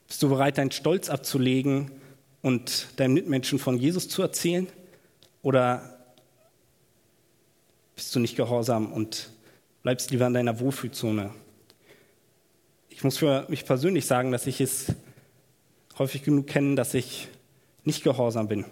Bist 0.07 0.23
du 0.23 0.29
bereit, 0.29 0.59
deinen 0.59 0.71
Stolz 0.71 1.09
abzulegen 1.09 1.93
und 2.43 2.89
deinem 2.97 3.15
Mitmenschen 3.15 3.59
von 3.59 3.79
Jesus 3.79 4.11
zu 4.11 4.21
erzählen? 4.21 4.69
Oder 5.41 5.99
bist 7.95 8.15
du 8.15 8.21
nicht 8.21 8.37
gehorsam 8.37 8.93
und 8.93 9.31
bleibst 9.83 10.11
lieber 10.11 10.27
in 10.27 10.35
deiner 10.35 10.61
Wohlfühlzone? 10.61 11.31
Ich 12.91 13.03
muss 13.03 13.17
für 13.17 13.47
mich 13.49 13.65
persönlich 13.65 14.05
sagen, 14.05 14.31
dass 14.31 14.47
ich 14.47 14.61
es 14.61 14.93
häufig 15.99 16.23
genug 16.23 16.49
kenne, 16.49 16.75
dass 16.75 16.93
ich 16.93 17.29
nicht 17.83 18.05
gehorsam 18.05 18.47
bin. 18.47 18.67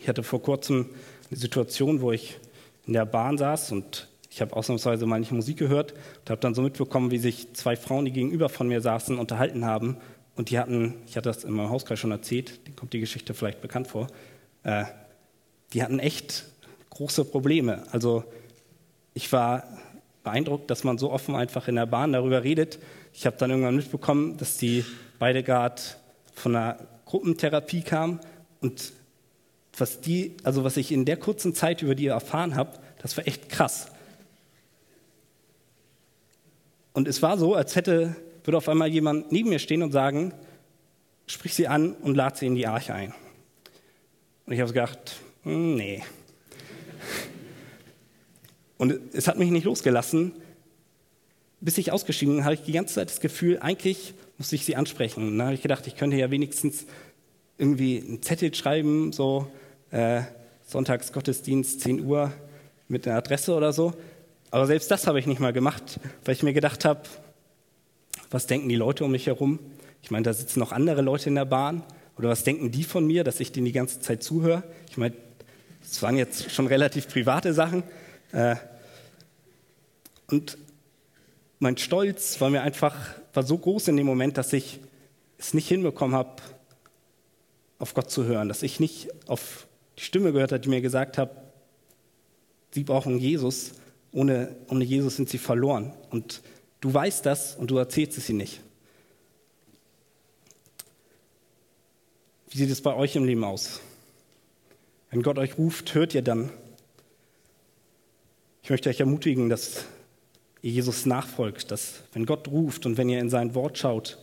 Ich 0.00 0.08
hatte 0.08 0.24
vor 0.24 0.42
kurzem 0.42 0.90
eine 1.30 1.38
Situation, 1.38 2.00
wo 2.00 2.10
ich 2.10 2.40
in 2.86 2.92
der 2.92 3.06
Bahn 3.06 3.38
saß 3.38 3.72
und 3.72 4.08
ich 4.30 4.40
habe 4.40 4.56
ausnahmsweise 4.56 5.04
mal 5.04 5.20
nicht 5.20 5.32
Musik 5.32 5.58
gehört 5.58 5.92
und 5.92 6.30
habe 6.30 6.40
dann 6.40 6.54
so 6.54 6.62
mitbekommen, 6.62 7.10
wie 7.10 7.18
sich 7.18 7.52
zwei 7.52 7.76
Frauen, 7.76 8.06
die 8.06 8.12
gegenüber 8.12 8.48
von 8.48 8.66
mir 8.66 8.80
saßen, 8.80 9.18
unterhalten 9.18 9.66
haben. 9.66 9.98
Und 10.36 10.48
die 10.48 10.58
hatten, 10.58 10.94
ich 11.06 11.16
hatte 11.16 11.28
das 11.28 11.44
in 11.44 11.52
meinem 11.52 11.68
Hauskreis 11.68 11.98
schon 11.98 12.12
erzählt, 12.12 12.66
die 12.66 12.72
kommt 12.72 12.94
die 12.94 13.00
Geschichte 13.00 13.34
vielleicht 13.34 13.60
bekannt 13.60 13.88
vor, 13.88 14.06
äh, 14.62 14.84
die 15.74 15.82
hatten 15.82 15.98
echt 15.98 16.46
große 16.90 17.26
Probleme. 17.26 17.84
Also 17.90 18.24
ich 19.12 19.30
war 19.32 19.64
beeindruckt, 20.24 20.70
dass 20.70 20.84
man 20.84 20.96
so 20.96 21.10
offen 21.10 21.34
einfach 21.34 21.68
in 21.68 21.76
der 21.76 21.86
Bahn 21.86 22.12
darüber 22.12 22.42
redet. 22.42 22.78
Ich 23.12 23.26
habe 23.26 23.36
dann 23.36 23.50
irgendwann 23.50 23.76
mitbekommen, 23.76 24.38
dass 24.38 24.56
die 24.56 24.84
beide 25.18 25.42
gerade 25.42 25.82
von 26.34 26.56
einer 26.56 26.78
Gruppentherapie 27.04 27.82
kamen 27.82 28.20
und 28.60 28.92
was 29.76 30.00
die, 30.00 30.36
also 30.42 30.64
was 30.64 30.76
ich 30.76 30.92
in 30.92 31.04
der 31.04 31.16
kurzen 31.16 31.54
Zeit 31.54 31.82
über 31.82 31.94
die 31.94 32.06
erfahren 32.06 32.56
habe, 32.56 32.78
das 33.00 33.16
war 33.16 33.26
echt 33.26 33.48
krass. 33.48 33.86
Und 36.92 37.08
es 37.08 37.22
war 37.22 37.38
so, 37.38 37.54
als 37.54 37.74
hätte, 37.74 38.16
würde 38.44 38.58
auf 38.58 38.68
einmal 38.68 38.88
jemand 38.88 39.32
neben 39.32 39.48
mir 39.48 39.58
stehen 39.58 39.82
und 39.82 39.92
sagen, 39.92 40.34
sprich 41.26 41.54
sie 41.54 41.68
an 41.68 41.94
und 41.94 42.14
lad 42.14 42.36
sie 42.36 42.46
in 42.46 42.54
die 42.54 42.66
Arche 42.66 42.94
ein. 42.94 43.14
Und 44.46 44.52
ich 44.52 44.60
habe 44.60 44.72
gedacht, 44.72 45.16
hm, 45.44 45.76
nee. 45.76 46.02
Und 48.76 48.98
es 49.14 49.28
hat 49.28 49.38
mich 49.38 49.50
nicht 49.50 49.64
losgelassen. 49.64 50.32
Bis 51.60 51.78
ich 51.78 51.92
ausgeschieden 51.92 52.34
bin, 52.34 52.44
hatte 52.44 52.54
ich 52.54 52.62
die 52.62 52.72
ganze 52.72 52.94
Zeit 52.94 53.08
das 53.08 53.20
Gefühl, 53.20 53.58
eigentlich 53.60 54.14
muss 54.36 54.52
ich 54.52 54.64
sie 54.64 54.74
ansprechen. 54.74 55.38
Dann 55.38 55.46
habe 55.46 55.54
ich 55.54 55.62
gedacht, 55.62 55.86
ich 55.86 55.96
könnte 55.96 56.16
ja 56.16 56.30
wenigstens 56.30 56.86
irgendwie 57.56 58.02
einen 58.04 58.22
Zettel 58.22 58.52
schreiben, 58.54 59.12
so, 59.12 59.46
äh, 59.92 60.22
Sonntagsgottesdienst, 60.66 61.80
10 61.80 62.04
Uhr 62.04 62.32
mit 62.88 63.06
einer 63.06 63.18
Adresse 63.18 63.54
oder 63.54 63.72
so. 63.72 63.94
Aber 64.50 64.66
selbst 64.66 64.90
das 64.90 65.06
habe 65.06 65.18
ich 65.18 65.26
nicht 65.26 65.40
mal 65.40 65.52
gemacht, 65.52 66.00
weil 66.24 66.34
ich 66.34 66.42
mir 66.42 66.52
gedacht 66.52 66.84
habe, 66.84 67.02
was 68.30 68.46
denken 68.46 68.68
die 68.68 68.76
Leute 68.76 69.04
um 69.04 69.12
mich 69.12 69.26
herum? 69.26 69.58
Ich 70.02 70.10
meine, 70.10 70.24
da 70.24 70.32
sitzen 70.32 70.58
noch 70.58 70.72
andere 70.72 71.02
Leute 71.02 71.28
in 71.28 71.36
der 71.36 71.44
Bahn. 71.44 71.82
Oder 72.18 72.28
was 72.28 72.44
denken 72.44 72.70
die 72.70 72.84
von 72.84 73.06
mir, 73.06 73.24
dass 73.24 73.40
ich 73.40 73.52
denen 73.52 73.66
die 73.66 73.72
ganze 73.72 74.00
Zeit 74.00 74.22
zuhöre? 74.22 74.62
Ich 74.90 74.96
meine, 74.96 75.14
das 75.80 76.02
waren 76.02 76.16
jetzt 76.16 76.50
schon 76.50 76.66
relativ 76.66 77.08
private 77.08 77.54
Sachen. 77.54 77.82
Äh, 78.32 78.56
und 80.28 80.58
mein 81.58 81.76
Stolz 81.76 82.40
war 82.40 82.50
mir 82.50 82.62
einfach, 82.62 82.96
war 83.34 83.42
so 83.42 83.56
groß 83.56 83.88
in 83.88 83.96
dem 83.96 84.06
Moment, 84.06 84.36
dass 84.38 84.52
ich 84.52 84.80
es 85.38 85.54
nicht 85.54 85.68
hinbekommen 85.68 86.16
habe, 86.16 86.42
auf 87.78 87.94
Gott 87.94 88.10
zu 88.10 88.24
hören, 88.24 88.48
dass 88.48 88.62
ich 88.62 88.80
nicht 88.80 89.08
auf 89.28 89.66
die 89.98 90.02
Stimme 90.02 90.32
gehört 90.32 90.52
hat, 90.52 90.64
die 90.64 90.68
mir 90.68 90.80
gesagt 90.80 91.18
hat, 91.18 91.30
sie 92.72 92.84
brauchen 92.84 93.18
Jesus, 93.18 93.72
ohne, 94.12 94.54
ohne 94.68 94.84
Jesus 94.84 95.16
sind 95.16 95.28
sie 95.28 95.38
verloren. 95.38 95.92
Und 96.10 96.42
du 96.80 96.92
weißt 96.92 97.24
das 97.24 97.56
und 97.56 97.70
du 97.70 97.78
erzählst 97.78 98.18
es 98.18 98.28
ihnen 98.28 98.38
nicht. 98.38 98.60
Wie 102.50 102.58
sieht 102.58 102.70
es 102.70 102.82
bei 102.82 102.94
euch 102.94 103.16
im 103.16 103.24
Leben 103.24 103.44
aus? 103.44 103.80
Wenn 105.10 105.22
Gott 105.22 105.38
euch 105.38 105.56
ruft, 105.56 105.94
hört 105.94 106.14
ihr 106.14 106.22
dann. 106.22 106.50
Ich 108.62 108.70
möchte 108.70 108.90
euch 108.90 109.00
ermutigen, 109.00 109.48
dass 109.48 109.86
ihr 110.60 110.72
Jesus 110.72 111.06
nachfolgt, 111.06 111.70
dass 111.70 112.02
wenn 112.12 112.26
Gott 112.26 112.48
ruft 112.48 112.84
und 112.84 112.98
wenn 112.98 113.08
ihr 113.08 113.20
in 113.20 113.30
sein 113.30 113.54
Wort 113.54 113.78
schaut, 113.78 114.18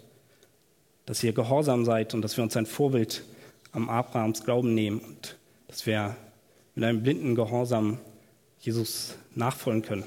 dass 1.07 1.23
ihr 1.23 1.33
gehorsam 1.33 1.85
seid 1.85 2.13
und 2.13 2.21
dass 2.21 2.37
wir 2.37 2.43
uns 2.43 2.55
ein 2.55 2.67
Vorbild 2.67 3.23
am 3.71 3.89
Abrahams 3.89 4.43
Glauben 4.43 4.75
nehmen 4.75 4.99
und 4.99 5.38
dass 5.69 5.85
wir 5.85 6.17
mit 6.73 6.83
einem 6.83 7.03
blinden 7.03 7.35
Gehorsam 7.35 7.99
Jesus 8.59 9.15
nachfolgen 9.35 9.83
können. 9.83 10.03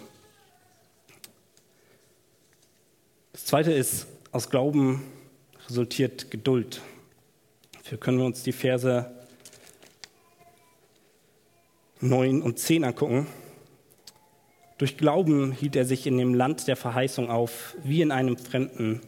Das 3.33 3.47
zweite 3.47 3.73
ist, 3.73 4.09
aus 4.33 4.51
Glauben 4.51 5.05
resultiert 5.69 6.33
Geduld. 6.33 6.83
Dafür 7.75 7.99
können 7.99 8.19
wir 8.19 8.27
uns 8.27 8.43
die 8.43 8.53
Verse 8.53 9.11
9 12.01 12.43
und 12.43 12.59
10 12.59 12.83
angucken. 12.85 13.29
Durch 14.79 14.97
Glauben 14.97 15.53
hielt 15.53 15.77
er 15.77 15.85
sich 15.85 16.09
in 16.09 16.19
dem 16.19 16.35
Land 16.35 16.67
der 16.67 16.77
Verheißung 16.77 17.31
auf, 17.31 17.77
wie 17.85 18.03
in 18.03 18.11
einem 18.11 18.37
Fremden, 18.37 19.01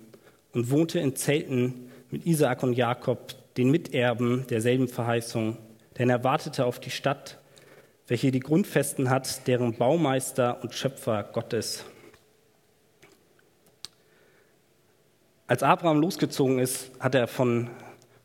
und 0.52 0.70
wohnte 0.70 1.00
in 1.00 1.16
Zelten 1.16 1.90
mit 2.10 2.24
Isaak 2.26 2.62
und 2.62 2.74
Jakob, 2.74 3.34
den 3.56 3.72
Miterben 3.72 4.46
derselben 4.46 4.86
Verheißung 4.86 5.56
denn 5.98 6.10
er 6.10 6.24
wartete 6.24 6.64
auf 6.64 6.80
die 6.80 6.90
Stadt, 6.90 7.38
welche 8.06 8.30
die 8.30 8.40
Grundfesten 8.40 9.10
hat, 9.10 9.46
deren 9.46 9.74
Baumeister 9.74 10.62
und 10.62 10.74
Schöpfer 10.74 11.22
Gott 11.32 11.52
ist. 11.52 11.84
Als 15.46 15.62
Abraham 15.62 16.00
losgezogen 16.00 16.58
ist, 16.58 16.90
hat 17.00 17.14
er 17.14 17.28
von 17.28 17.70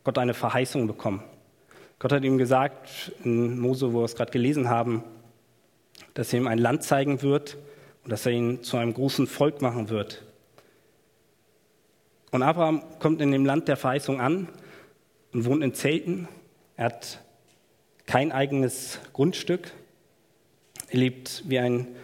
Gott 0.04 0.18
eine 0.18 0.34
Verheißung 0.34 0.88
bekommen. 0.88 1.24
Gott 2.00 2.14
hat 2.14 2.24
ihm 2.24 2.38
gesagt, 2.38 3.12
in 3.24 3.60
Mose, 3.60 3.94
wo 3.94 4.00
wir 4.00 4.06
es 4.06 4.16
gerade 4.16 4.32
gelesen 4.32 4.70
haben, 4.70 5.04
dass 6.14 6.32
er 6.34 6.40
ihm 6.40 6.48
ein 6.48 6.60
Land 6.60 6.84
zeigen 6.84 7.22
wird 7.22 7.58
und 8.04 8.12
dass 8.12 8.26
er 8.26 8.32
ihn 8.32 8.64
zu 8.64 8.78
einem 8.78 8.94
großen 8.94 9.28
Volk 9.28 9.62
machen 9.62 9.90
wird. 9.90 10.24
Und 12.32 12.42
Abraham 12.42 12.84
kommt 13.00 13.22
in 13.22 13.32
dem 13.32 13.46
Land 13.46 13.68
der 13.68 13.76
Verheißung 13.76 14.22
an 14.22 14.48
und 15.34 15.46
wohnt 15.46 15.64
in 15.64 15.74
Zelten. 15.74 16.28
Er 16.78 16.86
hat 16.86 17.20
kein 18.10 18.32
eigenes 18.32 18.98
Grundstück. 19.14 19.72
Er 20.90 20.98
lebt 20.98 21.44
wie 21.46 21.60
ein 21.60 21.96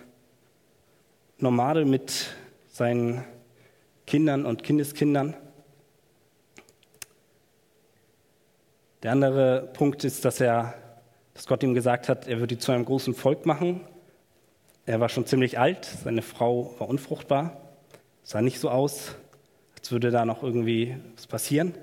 Nomade 1.40 1.84
mit 1.84 2.28
seinen 2.68 3.24
Kindern 4.06 4.46
und 4.46 4.62
Kindeskindern. 4.62 5.36
Der 9.02 9.14
andere 9.14 9.72
Punkt 9.74 10.04
ist, 10.04 10.24
dass, 10.26 10.40
er, 10.40 10.76
dass 11.34 11.48
Gott 11.48 11.64
ihm 11.64 11.74
gesagt 11.74 12.08
hat, 12.08 12.28
er 12.28 12.40
würde 12.40 12.60
zu 12.60 12.72
einem 12.72 12.86
großen 12.86 13.16
Volk 13.16 13.48
machen. 13.48 13.82
Er 14.86 15.00
war 15.00 15.10
schon 15.10 15.26
ziemlich 15.26 15.58
alt, 15.58 15.86
seine 15.86 16.22
Frau 16.22 16.76
war 16.78 16.88
unfruchtbar, 16.88 17.60
sah 18.22 18.44
nicht 18.44 18.60
so 18.60 18.70
aus, 18.70 19.16
als 19.76 19.92
würde 19.92 20.12
da 20.12 20.24
noch 20.24 20.44
irgendwie 20.44 20.98
was 21.16 21.26
passieren. 21.26 21.74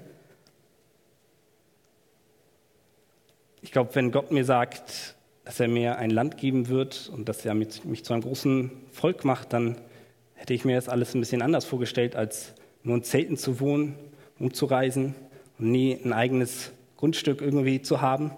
Ich 3.65 3.71
glaube, 3.71 3.95
wenn 3.95 4.11
Gott 4.11 4.33
mir 4.33 4.45
sagt, 4.45 5.15
dass 5.45 5.61
er 5.61 5.69
mir 5.69 5.97
ein 5.97 6.11
Land 6.11 6.37
geben 6.37 6.69
wird 6.69 7.09
und 7.15 7.29
dass 7.29 7.47
er 7.47 7.55
mich 7.55 8.05
zu 8.05 8.13
einem 8.13 8.23
großen 8.23 8.73
Volk 8.91 9.25
macht, 9.25 9.53
dann 9.53 9.77
hätte 10.35 10.53
ich 10.53 10.65
mir 10.65 10.75
das 10.75 10.89
alles 10.89 11.15
ein 11.15 11.21
bisschen 11.21 11.43
anders 11.43 11.65
vorgestellt, 11.65 12.17
als 12.17 12.55
nur 12.83 12.97
in 12.97 13.05
Zelten 13.05 13.37
zu 13.37 13.61
wohnen, 13.61 13.95
umzureisen 14.41 15.15
und 15.61 15.71
nie 15.71 15.97
ein 16.05 16.13
eigenes 16.13 16.73
Grundstück 16.97 17.41
irgendwie 17.41 17.81
zu 17.81 18.01
haben. 18.01 18.33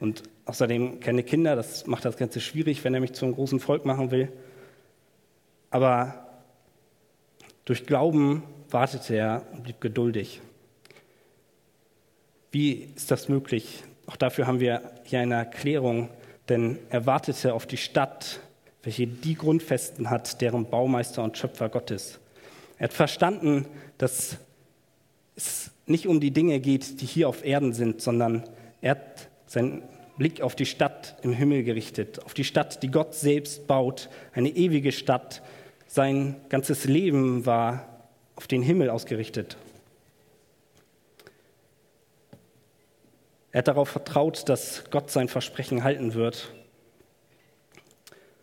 Und 0.00 0.24
außerdem 0.44 0.98
keine 0.98 1.22
Kinder, 1.22 1.54
das 1.54 1.86
macht 1.86 2.04
das 2.04 2.16
Ganze 2.16 2.40
schwierig, 2.40 2.82
wenn 2.82 2.94
er 2.94 3.00
mich 3.00 3.12
zu 3.12 3.24
einem 3.24 3.36
großen 3.36 3.60
Volk 3.60 3.84
machen 3.84 4.10
will. 4.10 4.32
Aber 5.70 6.26
durch 7.64 7.86
Glauben 7.86 8.42
wartete 8.70 9.14
er 9.14 9.46
und 9.52 9.62
blieb 9.62 9.80
geduldig. 9.80 10.40
Wie 12.50 12.88
ist 12.96 13.12
das 13.12 13.28
möglich? 13.28 13.84
Auch 14.06 14.16
dafür 14.16 14.46
haben 14.46 14.60
wir 14.60 14.82
hier 15.04 15.20
eine 15.20 15.34
Erklärung, 15.34 16.10
denn 16.48 16.78
er 16.90 17.06
wartete 17.06 17.54
auf 17.54 17.66
die 17.66 17.76
Stadt, 17.76 18.40
welche 18.82 19.06
die 19.06 19.34
Grundfesten 19.34 20.10
hat, 20.10 20.40
deren 20.40 20.66
Baumeister 20.66 21.22
und 21.22 21.38
Schöpfer 21.38 21.68
Gottes. 21.68 22.20
Er 22.78 22.84
hat 22.84 22.92
verstanden, 22.92 23.66
dass 23.98 24.36
es 25.36 25.70
nicht 25.86 26.06
um 26.06 26.20
die 26.20 26.30
Dinge 26.30 26.60
geht, 26.60 27.00
die 27.00 27.06
hier 27.06 27.28
auf 27.28 27.44
Erden 27.44 27.72
sind, 27.72 28.00
sondern 28.02 28.44
er 28.80 28.92
hat 28.92 29.28
seinen 29.46 29.82
Blick 30.18 30.40
auf 30.40 30.54
die 30.54 30.66
Stadt 30.66 31.16
im 31.22 31.32
Himmel 31.32 31.64
gerichtet, 31.64 32.24
auf 32.24 32.34
die 32.34 32.44
Stadt, 32.44 32.82
die 32.82 32.90
Gott 32.90 33.14
selbst 33.14 33.66
baut, 33.66 34.08
eine 34.32 34.50
ewige 34.50 34.92
Stadt. 34.92 35.42
Sein 35.86 36.36
ganzes 36.48 36.84
Leben 36.84 37.46
war 37.46 38.04
auf 38.36 38.46
den 38.46 38.62
Himmel 38.62 38.90
ausgerichtet. 38.90 39.56
Er 43.54 43.58
hat 43.58 43.68
darauf 43.68 43.88
vertraut, 43.88 44.48
dass 44.48 44.82
Gott 44.90 45.12
sein 45.12 45.28
Versprechen 45.28 45.84
halten 45.84 46.14
wird. 46.14 46.52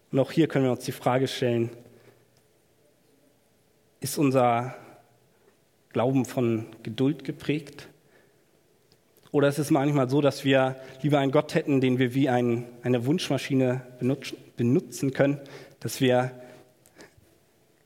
Und 0.09 0.19
auch 0.19 0.31
hier 0.31 0.47
können 0.47 0.63
wir 0.63 0.71
uns 0.71 0.85
die 0.85 0.93
Frage 0.93 1.27
stellen, 1.27 1.69
ist 3.99 4.17
unser 4.17 4.73
Glauben 5.89 6.23
von 6.23 6.67
Geduld 6.83 7.25
geprägt? 7.25 7.89
Oder 9.31 9.49
ist 9.49 9.57
es 9.57 9.69
manchmal 9.69 10.09
so, 10.09 10.21
dass 10.21 10.45
wir 10.45 10.77
lieber 11.01 11.19
einen 11.19 11.33
Gott 11.33 11.55
hätten, 11.55 11.81
den 11.81 11.99
wir 11.99 12.13
wie 12.13 12.29
ein, 12.29 12.69
eine 12.81 13.05
Wunschmaschine 13.05 13.81
benutzen 14.55 15.11
können, 15.11 15.41
dass 15.81 15.99
wir 15.99 16.31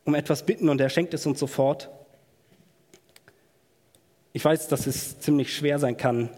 um 0.04 0.14
etwas 0.14 0.46
bitten 0.46 0.70
und 0.70 0.80
er 0.80 0.90
schenkt 0.90 1.16
es 1.16 1.26
uns 1.26 1.40
sofort? 1.40 1.90
Ich 4.32 4.46
weiß, 4.46 4.68
dass 4.68 4.86
es 4.86 5.20
ziemlich 5.20 5.56
schwer 5.56 5.80
sein 5.80 5.98
kann, 5.98 6.30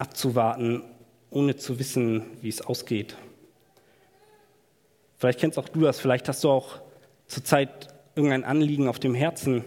abzuwarten, 0.00 0.82
ohne 1.30 1.56
zu 1.56 1.78
wissen, 1.78 2.24
wie 2.40 2.48
es 2.48 2.62
ausgeht. 2.62 3.16
Vielleicht 5.18 5.38
kennst 5.38 5.58
auch 5.58 5.68
du 5.68 5.80
das, 5.82 6.00
vielleicht 6.00 6.28
hast 6.28 6.42
du 6.42 6.50
auch 6.50 6.80
zurzeit 7.26 7.88
irgendein 8.14 8.44
Anliegen 8.44 8.88
auf 8.88 8.98
dem 8.98 9.14
Herzen, 9.14 9.64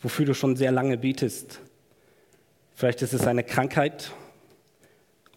wofür 0.00 0.26
du 0.26 0.34
schon 0.34 0.54
sehr 0.56 0.70
lange 0.70 0.98
betest. 0.98 1.60
Vielleicht 2.74 3.02
ist 3.02 3.14
es 3.14 3.26
eine 3.26 3.42
Krankheit 3.42 4.12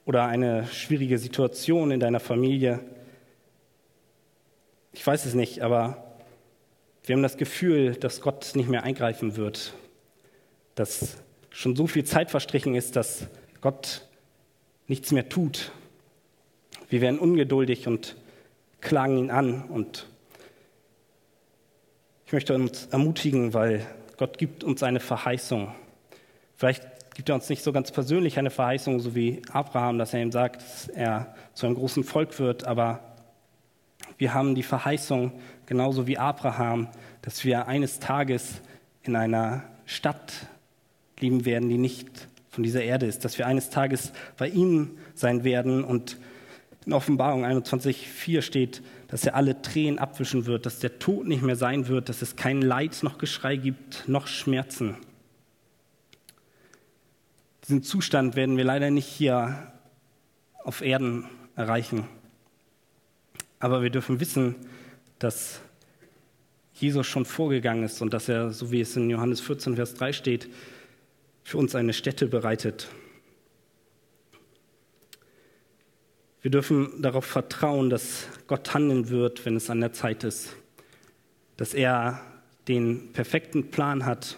oder 0.06 0.26
eine 0.26 0.68
schwierige 0.68 1.18
Situation 1.18 1.92
in 1.92 2.00
deiner 2.00 2.20
Familie. 2.20 2.82
Ich 4.92 5.06
weiß 5.06 5.26
es 5.26 5.34
nicht, 5.34 5.62
aber 5.62 6.20
wir 7.06 7.16
haben 7.16 7.24
das 7.24 7.38
Gefühl, 7.38 7.96
dass 7.96 8.22
Gott 8.22 8.52
nicht 8.56 8.70
mehr 8.70 8.84
eingreifen 8.84 9.36
wird, 9.38 9.74
dass 10.76 11.18
schon 11.54 11.76
so 11.76 11.88
viel 11.88 12.04
Zeit 12.04 12.32
verstrichen 12.32 12.76
ist, 12.76 12.96
dass 12.98 13.28
Gott 13.62 14.08
nichts 14.88 15.12
mehr 15.12 15.30
tut. 15.30 15.72
Wir 16.90 17.00
werden 17.00 17.20
ungeduldig 17.20 17.88
und 17.88 18.18
klagen 18.82 19.18
ihn 19.18 19.32
an. 19.32 19.64
Und 19.64 20.08
ich 22.26 22.34
möchte 22.34 22.56
uns 22.56 22.88
ermutigen, 22.88 23.54
weil 23.54 23.86
Gott 24.18 24.38
gibt 24.38 24.64
uns 24.64 24.84
eine 24.84 25.00
Verheißung. 25.00 25.74
Vielleicht 26.56 27.16
gibt 27.16 27.30
er 27.30 27.36
uns 27.36 27.48
nicht 27.50 27.64
so 27.64 27.72
ganz 27.72 27.92
persönlich 27.92 28.40
eine 28.40 28.50
Verheißung, 28.50 29.00
so 29.00 29.14
wie 29.14 29.44
Abraham, 29.52 30.00
dass 30.00 30.14
er 30.14 30.22
ihm 30.22 30.32
sagt, 30.32 30.62
dass 30.62 30.88
er 30.88 31.36
zu 31.54 31.68
einem 31.68 31.76
großen 31.76 32.04
Volk 32.04 32.40
wird, 32.40 32.66
aber 32.66 33.00
wir 34.18 34.34
haben 34.34 34.56
die 34.56 34.64
Verheißung, 34.64 35.40
genauso 35.68 36.08
wie 36.08 36.18
Abraham, 36.18 36.88
dass 37.22 37.44
wir 37.46 37.68
eines 37.68 38.00
Tages 38.00 38.62
in 39.04 39.16
einer 39.16 39.64
Stadt 39.86 40.48
leben 41.24 41.46
werden, 41.46 41.70
die 41.70 41.78
nicht 41.78 42.28
von 42.50 42.64
dieser 42.64 42.84
Erde 42.84 43.06
ist, 43.06 43.26
dass 43.26 43.38
wir 43.38 43.48
eines 43.48 43.70
Tages 43.70 44.12
bei 44.38 44.50
ihm 44.50 44.92
sein 45.16 45.44
werden 45.44 45.84
und 45.84 46.18
in 46.86 46.94
Offenbarung 46.94 47.46
21.4 47.46 48.42
steht, 48.42 48.84
dass 49.08 49.26
er 49.26 49.36
alle 49.36 49.62
Tränen 49.62 50.00
abwischen 50.00 50.46
wird, 50.46 50.66
dass 50.66 50.80
der 50.80 51.00
Tod 51.00 51.26
nicht 51.26 51.42
mehr 51.42 51.56
sein 51.56 51.88
wird, 51.88 52.10
dass 52.10 52.22
es 52.22 52.36
kein 52.36 52.62
Leid 52.62 53.00
noch 53.04 53.18
Geschrei 53.18 53.56
gibt, 53.56 54.08
noch 54.08 54.28
Schmerzen. 54.28 54.98
Diesen 57.64 57.84
Zustand 57.84 58.36
werden 58.36 58.58
wir 58.58 58.66
leider 58.66 58.92
nicht 58.92 59.08
hier 59.08 59.72
auf 60.66 60.82
Erden 60.82 61.26
erreichen. 61.56 62.04
Aber 63.60 63.82
wir 63.82 63.90
dürfen 63.90 64.20
wissen, 64.20 64.56
dass 65.20 65.62
Jesus 66.74 67.08
schon 67.08 67.24
vorgegangen 67.24 67.86
ist 67.86 68.02
und 68.02 68.14
dass 68.14 68.28
er, 68.28 68.52
so 68.52 68.72
wie 68.72 68.82
es 68.82 68.98
in 68.98 69.10
Johannes 69.10 69.40
14, 69.40 69.78
Vers 69.78 69.94
3 69.94 70.12
steht, 70.12 70.50
für 71.44 71.58
uns 71.58 71.76
eine 71.76 71.94
Stätte 71.94 72.28
bereitet. 72.28 72.90
Wir 76.42 76.52
dürfen 76.52 77.02
darauf 77.02 77.26
vertrauen, 77.26 77.90
dass 77.90 78.28
Gott 78.48 78.74
handeln 78.74 79.10
wird, 79.10 79.46
wenn 79.46 79.56
es 79.56 79.70
an 79.70 79.80
der 79.80 79.94
Zeit 79.94 80.24
ist, 80.24 80.56
dass 81.56 81.74
er 81.74 82.22
den 82.68 83.14
perfekten 83.14 83.72
Plan 83.72 84.06
hat. 84.06 84.38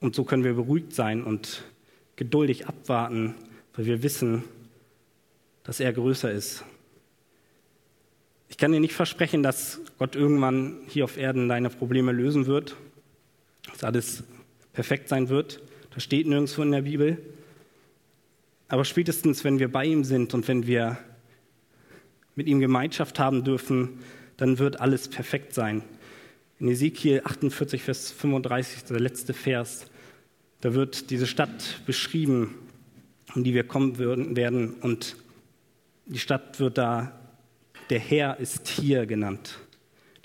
Und 0.00 0.14
so 0.14 0.24
können 0.24 0.44
wir 0.44 0.54
beruhigt 0.54 0.94
sein 0.94 1.24
und 1.24 1.62
geduldig 2.16 2.66
abwarten, 2.66 3.34
weil 3.74 3.86
wir 3.86 4.02
wissen, 4.02 4.44
dass 5.62 5.80
er 5.80 5.92
größer 5.92 6.30
ist. 6.30 6.64
Ich 8.48 8.56
kann 8.56 8.72
dir 8.72 8.80
nicht 8.80 8.94
versprechen, 8.94 9.42
dass 9.42 9.80
Gott 9.98 10.16
irgendwann 10.16 10.78
hier 10.88 11.04
auf 11.04 11.18
Erden 11.18 11.48
deine 11.48 11.68
Probleme 11.68 12.12
lösen 12.12 12.46
wird, 12.46 12.76
dass 13.70 13.84
alles 13.84 14.24
perfekt 14.76 15.08
sein 15.08 15.30
wird. 15.30 15.62
Das 15.94 16.04
steht 16.04 16.26
nirgendwo 16.26 16.62
in 16.62 16.70
der 16.70 16.82
Bibel. 16.82 17.16
Aber 18.68 18.84
spätestens, 18.84 19.42
wenn 19.42 19.58
wir 19.58 19.72
bei 19.72 19.86
ihm 19.86 20.04
sind 20.04 20.34
und 20.34 20.46
wenn 20.48 20.66
wir 20.66 20.98
mit 22.34 22.46
ihm 22.46 22.60
Gemeinschaft 22.60 23.18
haben 23.18 23.42
dürfen, 23.42 24.00
dann 24.36 24.58
wird 24.58 24.78
alles 24.78 25.08
perfekt 25.08 25.54
sein. 25.54 25.82
In 26.58 26.68
Ezekiel 26.68 27.22
48, 27.24 27.82
Vers 27.82 28.10
35, 28.12 28.84
der 28.84 29.00
letzte 29.00 29.32
Vers, 29.32 29.86
da 30.60 30.74
wird 30.74 31.08
diese 31.08 31.26
Stadt 31.26 31.80
beschrieben, 31.86 32.54
in 33.34 33.44
die 33.44 33.54
wir 33.54 33.64
kommen 33.64 33.98
werden. 33.98 34.74
Und 34.74 35.16
die 36.04 36.18
Stadt 36.18 36.60
wird 36.60 36.76
da, 36.76 37.18
der 37.88 37.98
Herr 37.98 38.38
ist 38.40 38.68
hier 38.68 39.06
genannt. 39.06 39.58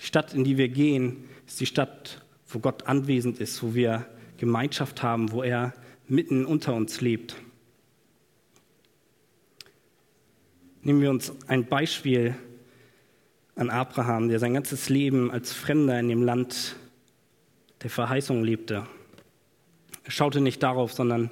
Die 0.02 0.06
Stadt, 0.06 0.34
in 0.34 0.44
die 0.44 0.58
wir 0.58 0.68
gehen, 0.68 1.24
ist 1.48 1.62
die 1.62 1.66
Stadt, 1.66 2.26
wo 2.50 2.60
Gott 2.60 2.88
anwesend 2.88 3.40
ist, 3.40 3.64
wo 3.64 3.74
wir 3.74 4.06
Gemeinschaft 4.42 5.02
haben, 5.02 5.32
wo 5.32 5.42
er 5.42 5.74
mitten 6.08 6.46
unter 6.46 6.74
uns 6.74 7.00
lebt. 7.00 7.38
nehmen 10.84 11.02
wir 11.02 11.10
uns 11.10 11.34
ein 11.48 11.66
Beispiel 11.66 12.36
an 13.56 13.70
Abraham, 13.70 14.30
der 14.30 14.40
sein 14.40 14.54
ganzes 14.54 14.90
Leben 14.90 15.32
als 15.32 15.54
Fremder 15.54 16.00
in 16.00 16.10
dem 16.10 16.24
Land 16.24 16.76
der 17.84 17.90
Verheißung 17.90 18.44
lebte. 18.44 18.88
Er 20.04 20.12
schaute 20.12 20.42
nicht 20.42 20.64
darauf, 20.64 20.94
sondern 20.94 21.30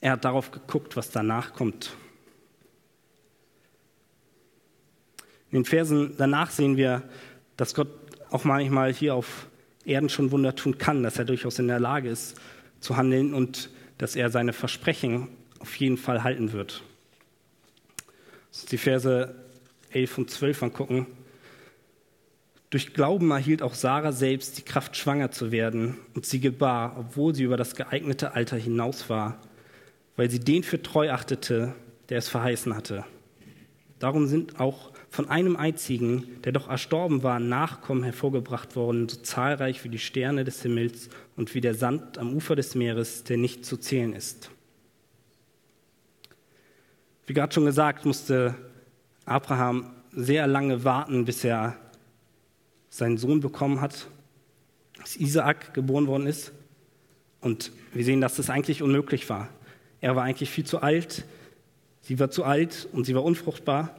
er 0.00 0.12
hat 0.12 0.24
darauf 0.24 0.50
geguckt, 0.50 0.96
was 0.96 1.10
danach 1.10 1.54
kommt. 1.54 1.96
In 5.50 5.62
den 5.62 5.64
Versen 5.64 6.14
danach 6.18 6.50
sehen 6.50 6.76
wir, 6.76 7.02
dass 7.56 7.74
Gott 7.74 7.88
auch 8.30 8.44
manchmal 8.44 8.92
hier 8.92 9.14
auf 9.14 9.46
Erden 9.86 10.08
schon 10.08 10.30
Wunder 10.32 10.54
tun 10.54 10.78
kann, 10.78 11.02
dass 11.02 11.18
er 11.18 11.24
durchaus 11.24 11.58
in 11.58 11.68
der 11.68 11.80
Lage 11.80 12.08
ist 12.08 12.40
zu 12.80 12.96
handeln 12.96 13.34
und 13.34 13.70
dass 13.98 14.16
er 14.16 14.30
seine 14.30 14.52
Versprechen 14.52 15.28
auf 15.58 15.74
jeden 15.76 15.96
Fall 15.96 16.22
halten 16.22 16.52
wird. 16.52 16.82
Lass 18.50 18.62
uns 18.62 18.70
die 18.70 18.78
Verse 18.78 19.34
11 19.90 20.18
und 20.18 20.30
12 20.30 20.62
angucken. 20.62 21.06
Durch 22.70 22.94
Glauben 22.94 23.30
erhielt 23.30 23.62
auch 23.62 23.74
Sarah 23.74 24.12
selbst 24.12 24.58
die 24.58 24.62
Kraft, 24.62 24.96
schwanger 24.96 25.30
zu 25.30 25.52
werden, 25.52 25.96
und 26.14 26.26
sie 26.26 26.40
gebar, 26.40 26.96
obwohl 26.98 27.34
sie 27.34 27.44
über 27.44 27.56
das 27.56 27.76
geeignete 27.76 28.34
Alter 28.34 28.56
hinaus 28.56 29.08
war, 29.08 29.40
weil 30.16 30.30
sie 30.30 30.40
den 30.40 30.62
für 30.62 30.82
treu 30.82 31.10
achtete, 31.10 31.74
der 32.08 32.18
es 32.18 32.28
verheißen 32.28 32.74
hatte. 32.74 33.04
Darum 33.98 34.26
sind 34.26 34.60
auch 34.60 34.92
von 35.16 35.30
einem 35.30 35.56
einzigen, 35.56 36.42
der 36.42 36.52
doch 36.52 36.68
erstorben 36.68 37.22
war, 37.22 37.40
Nachkommen 37.40 38.02
hervorgebracht 38.02 38.76
worden, 38.76 39.08
so 39.08 39.16
zahlreich 39.22 39.82
wie 39.82 39.88
die 39.88 39.98
Sterne 39.98 40.44
des 40.44 40.60
Himmels 40.60 41.08
und 41.36 41.54
wie 41.54 41.62
der 41.62 41.74
Sand 41.74 42.18
am 42.18 42.34
Ufer 42.34 42.54
des 42.54 42.74
Meeres, 42.74 43.24
der 43.24 43.38
nicht 43.38 43.64
zu 43.64 43.78
zählen 43.78 44.12
ist. 44.12 44.50
Wie 47.26 47.32
gerade 47.32 47.54
schon 47.54 47.64
gesagt, 47.64 48.04
musste 48.04 48.56
Abraham 49.24 49.90
sehr 50.12 50.46
lange 50.46 50.84
warten, 50.84 51.24
bis 51.24 51.44
er 51.44 51.78
seinen 52.90 53.16
Sohn 53.16 53.40
bekommen 53.40 53.80
hat, 53.80 54.08
dass 54.98 55.16
Isaak 55.16 55.72
geboren 55.72 56.08
worden 56.08 56.26
ist. 56.26 56.52
Und 57.40 57.72
wir 57.94 58.04
sehen, 58.04 58.20
dass 58.20 58.36
das 58.36 58.50
eigentlich 58.50 58.82
unmöglich 58.82 59.30
war. 59.30 59.48
Er 60.02 60.14
war 60.14 60.24
eigentlich 60.24 60.50
viel 60.50 60.66
zu 60.66 60.82
alt, 60.82 61.24
sie 62.02 62.18
war 62.18 62.30
zu 62.30 62.44
alt 62.44 62.86
und 62.92 63.06
sie 63.06 63.14
war 63.14 63.24
unfruchtbar. 63.24 63.96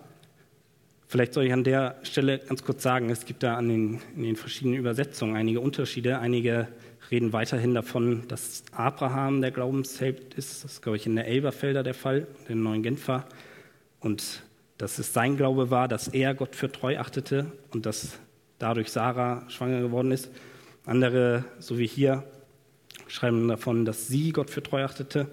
Vielleicht 1.09 1.33
soll 1.33 1.45
ich 1.45 1.53
an 1.53 1.63
der 1.63 1.95
Stelle 2.03 2.39
ganz 2.39 2.63
kurz 2.63 2.83
sagen, 2.83 3.09
es 3.09 3.23
gibt 3.23 3.41
da 3.41 3.55
an 3.55 3.69
den, 3.69 4.01
in 4.17 4.23
den 4.23 4.35
verschiedenen 4.35 4.77
Übersetzungen 4.77 5.37
einige 5.37 5.61
Unterschiede. 5.61 6.19
Einige 6.19 6.67
reden 7.09 7.31
weiterhin 7.31 7.73
davon, 7.73 8.27
dass 8.27 8.63
Abraham 8.73 9.39
der 9.39 9.51
Glaubensheld 9.51 10.33
ist. 10.33 10.65
Das 10.65 10.73
ist, 10.73 10.81
glaube 10.81 10.97
ich, 10.97 11.05
in 11.05 11.15
der 11.15 11.27
Elberfelder 11.27 11.81
der 11.81 11.93
Fall, 11.93 12.27
den 12.49 12.61
neuen 12.61 12.83
Genfer. 12.83 13.25
Und 14.01 14.43
dass 14.77 14.99
es 14.99 15.13
sein 15.13 15.37
Glaube 15.37 15.71
war, 15.71 15.87
dass 15.87 16.09
er 16.09 16.35
Gott 16.35 16.57
für 16.57 16.69
treu 16.69 16.97
achtete 16.97 17.53
und 17.71 17.85
dass 17.85 18.19
dadurch 18.59 18.91
Sarah 18.91 19.49
schwanger 19.49 19.79
geworden 19.79 20.11
ist. 20.11 20.29
Andere, 20.85 21.45
so 21.59 21.79
wie 21.79 21.87
hier, 21.87 22.25
schreiben 23.07 23.47
davon, 23.47 23.85
dass 23.85 24.09
sie 24.09 24.33
Gott 24.33 24.49
für 24.49 24.61
treu 24.61 24.83
achtete. 24.83 25.27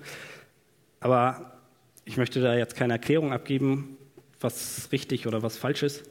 Aber 1.00 1.58
ich 2.04 2.16
möchte 2.16 2.40
da 2.40 2.54
jetzt 2.54 2.76
keine 2.76 2.92
Erklärung 2.92 3.32
abgeben, 3.32 3.96
was 4.44 4.88
richtig 4.92 5.26
oder 5.26 5.42
was 5.42 5.56
falsch 5.56 5.82
ist. 5.82 6.04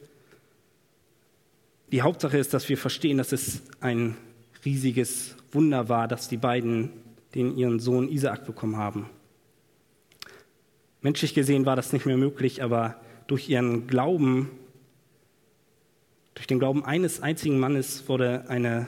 Die 1.90 2.02
Hauptsache 2.02 2.36
ist, 2.36 2.52
dass 2.52 2.68
wir 2.68 2.76
verstehen, 2.76 3.16
dass 3.16 3.32
es 3.32 3.62
ein 3.80 4.16
riesiges 4.64 5.36
Wunder 5.52 5.88
war, 5.88 6.08
dass 6.08 6.28
die 6.28 6.36
beiden 6.36 6.90
den 7.34 7.56
ihren 7.56 7.80
Sohn 7.80 8.08
Isaak 8.08 8.46
bekommen 8.46 8.76
haben. 8.76 9.08
Menschlich 11.00 11.34
gesehen 11.34 11.66
war 11.66 11.76
das 11.76 11.92
nicht 11.92 12.06
mehr 12.06 12.16
möglich, 12.16 12.62
aber 12.62 13.00
durch 13.26 13.48
ihren 13.48 13.86
Glauben, 13.86 14.50
durch 16.34 16.46
den 16.46 16.58
Glauben 16.58 16.84
eines 16.84 17.20
einzigen 17.20 17.58
Mannes 17.58 18.08
wurde 18.08 18.48
eine 18.48 18.86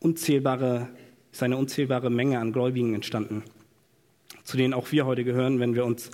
unzählbare, 0.00 0.88
ist 1.32 1.42
eine 1.42 1.56
unzählbare 1.56 2.10
Menge 2.10 2.38
an 2.38 2.52
Gläubigen 2.52 2.94
entstanden, 2.94 3.42
zu 4.44 4.56
denen 4.56 4.74
auch 4.74 4.92
wir 4.92 5.06
heute 5.06 5.24
gehören, 5.24 5.60
wenn 5.60 5.74
wir 5.74 5.84
uns 5.84 6.10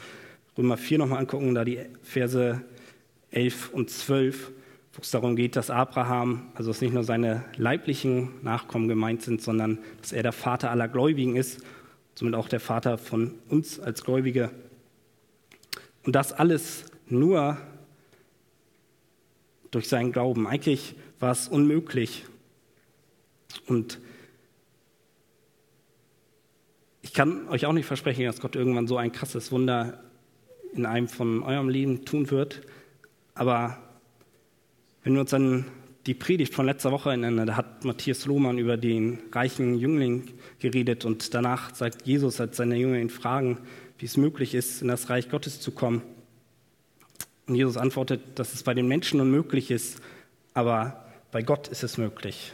Römer 0.57 0.77
4 0.77 0.99
nochmal 0.99 1.19
angucken, 1.19 1.55
da 1.55 1.65
die 1.65 1.81
Verse 2.03 2.61
11 3.31 3.71
und 3.71 3.91
12, 3.91 4.53
wo 4.93 5.01
es 5.03 5.11
darum 5.11 5.35
geht, 5.35 5.57
dass 5.57 5.71
Abraham, 5.71 6.53
also 6.55 6.71
dass 6.71 6.81
nicht 6.81 6.95
nur 6.95 7.03
seine 7.03 7.45
leiblichen 7.57 8.31
Nachkommen 8.43 8.89
gemeint 8.89 9.23
sind, 9.23 9.43
sondern 9.43 9.79
dass 10.01 10.13
er 10.13 10.23
der 10.23 10.33
Vater 10.33 10.71
aller 10.71 10.87
Gläubigen 10.87 11.35
ist, 11.35 11.61
somit 12.15 12.35
auch 12.35 12.49
der 12.49 12.61
Vater 12.61 12.99
von 12.99 13.35
uns 13.49 13.81
als 13.81 14.05
Gläubige. 14.05 14.51
Und 16.05 16.15
das 16.15 16.33
alles 16.33 16.85
nur 17.09 17.57
durch 19.73 19.89
seinen 19.89 20.13
Glauben. 20.13 20.47
Eigentlich 20.47 20.95
war 21.19 21.33
es 21.33 21.49
unmöglich. 21.49 22.25
Und 23.67 23.99
ich 27.03 27.13
kann 27.13 27.49
euch 27.49 27.67
auch 27.67 27.73
nicht 27.73 27.87
versprechen, 27.87 28.25
dass 28.25 28.41
Gott 28.41 28.55
irgendwann 28.55 28.87
so 28.87 28.97
ein 28.97 29.11
krasses 29.11 29.51
Wunder 29.51 30.04
in 30.75 30.87
einem 30.87 31.09
von 31.09 31.43
eurem 31.43 31.69
Leben 31.69 32.05
tun 32.05 32.31
wird. 32.31 32.63
Aber 33.35 33.79
wenn 35.03 35.15
wir 35.15 35.21
uns 35.21 35.35
an 35.35 35.65
die 36.07 36.15
Predigt 36.15 36.55
von 36.55 36.67
letzter 36.67 36.93
Woche 36.93 37.11
erinnern, 37.11 37.47
da 37.47 37.57
hat 37.57 37.85
Matthias 37.85 38.27
Lohmann 38.27 38.59
über 38.59 38.77
den 38.77 39.19
reichen 39.33 39.79
Jüngling 39.79 40.31
geredet 40.59 41.05
und 41.05 41.33
danach 41.33 41.75
sagt 41.75 42.07
Jesus, 42.07 42.41
als 42.41 42.57
seine 42.57 42.77
Jünger 42.77 42.99
ihn 42.99 43.11
fragen, 43.11 43.59
wie 43.99 44.07
es 44.07 44.17
möglich 44.17 44.55
ist, 44.55 44.83
in 44.83 44.89
das 44.89 45.09
Reich 45.09 45.31
Gottes 45.31 45.61
zu 45.61 45.73
kommen. 45.73 46.03
Und 47.47 47.55
Jesus 47.55 47.77
antwortet, 47.77 48.39
dass 48.39 48.55
es 48.55 48.63
bei 48.63 48.75
den 48.75 48.89
Menschen 48.89 49.21
unmöglich 49.21 49.71
ist, 49.71 50.01
aber 50.53 51.05
bei 51.31 51.43
Gott 51.43 51.69
ist 51.69 51.83
es 51.83 51.99
möglich. 51.99 52.53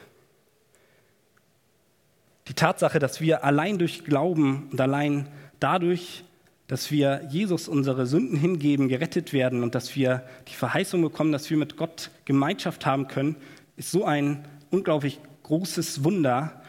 Die 2.48 2.54
Tatsache, 2.54 2.98
dass 2.98 3.20
wir 3.20 3.44
allein 3.44 3.78
durch 3.78 4.04
Glauben 4.04 4.68
und 4.72 4.80
allein 4.80 5.28
dadurch 5.61 6.24
dass 6.70 6.92
wir 6.92 7.26
Jesus 7.28 7.66
unsere 7.66 8.06
Sünden 8.06 8.38
hingeben, 8.38 8.87
gerettet 8.87 9.33
werden 9.33 9.64
und 9.64 9.74
dass 9.74 9.96
wir 9.96 10.22
die 10.46 10.54
Verheißung 10.54 11.02
bekommen, 11.02 11.33
dass 11.33 11.50
wir 11.50 11.56
mit 11.56 11.76
Gott 11.76 12.12
Gemeinschaft 12.26 12.87
haben 12.87 13.09
können, 13.09 13.35
ist 13.76 13.90
so 13.90 14.04
ein 14.04 14.46
unglaublich 14.70 15.18
großes 15.42 16.04
Wunder, 16.04 16.62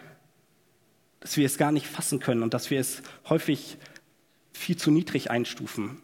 dass 1.20 1.38
wir 1.38 1.46
es 1.46 1.60
gar 1.60 1.72
nicht 1.72 1.86
fassen 1.86 2.20
können 2.20 2.42
und 2.42 2.56
dass 2.56 2.72
wir 2.72 2.80
es 2.80 3.04
häufig 3.30 3.78
viel 4.54 4.76
zu 4.76 4.90
niedrig 4.90 5.30
einstufen. 5.30 6.02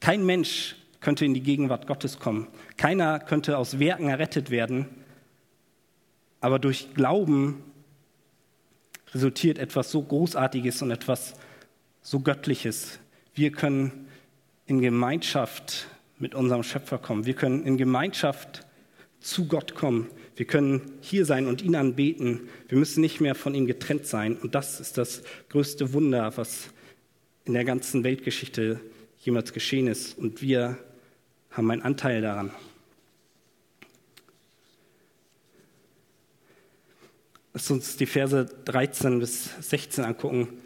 Kein 0.00 0.26
Mensch 0.26 0.76
könnte 1.00 1.24
in 1.24 1.32
die 1.32 1.42
Gegenwart 1.42 1.86
Gottes 1.86 2.18
kommen. 2.18 2.48
Keiner 2.76 3.18
könnte 3.18 3.56
aus 3.56 3.78
Werken 3.78 4.10
errettet 4.10 4.50
werden. 4.50 4.88
Aber 6.42 6.58
durch 6.58 6.92
Glauben 6.92 7.62
resultiert 9.14 9.56
etwas 9.56 9.90
so 9.90 10.02
Großartiges 10.02 10.82
und 10.82 10.90
etwas 10.90 11.32
so 12.02 12.20
Göttliches, 12.20 12.98
wir 13.34 13.50
können 13.50 14.08
in 14.66 14.80
Gemeinschaft 14.80 15.86
mit 16.18 16.34
unserem 16.34 16.62
Schöpfer 16.62 16.98
kommen. 16.98 17.26
Wir 17.26 17.34
können 17.34 17.64
in 17.64 17.76
Gemeinschaft 17.76 18.66
zu 19.20 19.46
Gott 19.46 19.74
kommen. 19.74 20.08
Wir 20.36 20.46
können 20.46 20.98
hier 21.00 21.26
sein 21.26 21.46
und 21.46 21.62
ihn 21.62 21.76
anbeten. 21.76 22.48
Wir 22.68 22.78
müssen 22.78 23.00
nicht 23.00 23.20
mehr 23.20 23.34
von 23.34 23.54
ihm 23.54 23.66
getrennt 23.66 24.06
sein. 24.06 24.36
Und 24.36 24.54
das 24.54 24.80
ist 24.80 24.98
das 24.98 25.22
größte 25.48 25.92
Wunder, 25.92 26.36
was 26.36 26.70
in 27.44 27.54
der 27.54 27.64
ganzen 27.64 28.04
Weltgeschichte 28.04 28.80
jemals 29.18 29.52
geschehen 29.52 29.88
ist. 29.88 30.16
Und 30.18 30.42
wir 30.42 30.78
haben 31.50 31.70
einen 31.70 31.82
Anteil 31.82 32.22
daran. 32.22 32.50
Lass 37.52 37.70
uns 37.70 37.96
die 37.96 38.06
Verse 38.06 38.46
13 38.64 39.18
bis 39.18 39.50
16 39.60 40.04
angucken. 40.04 40.61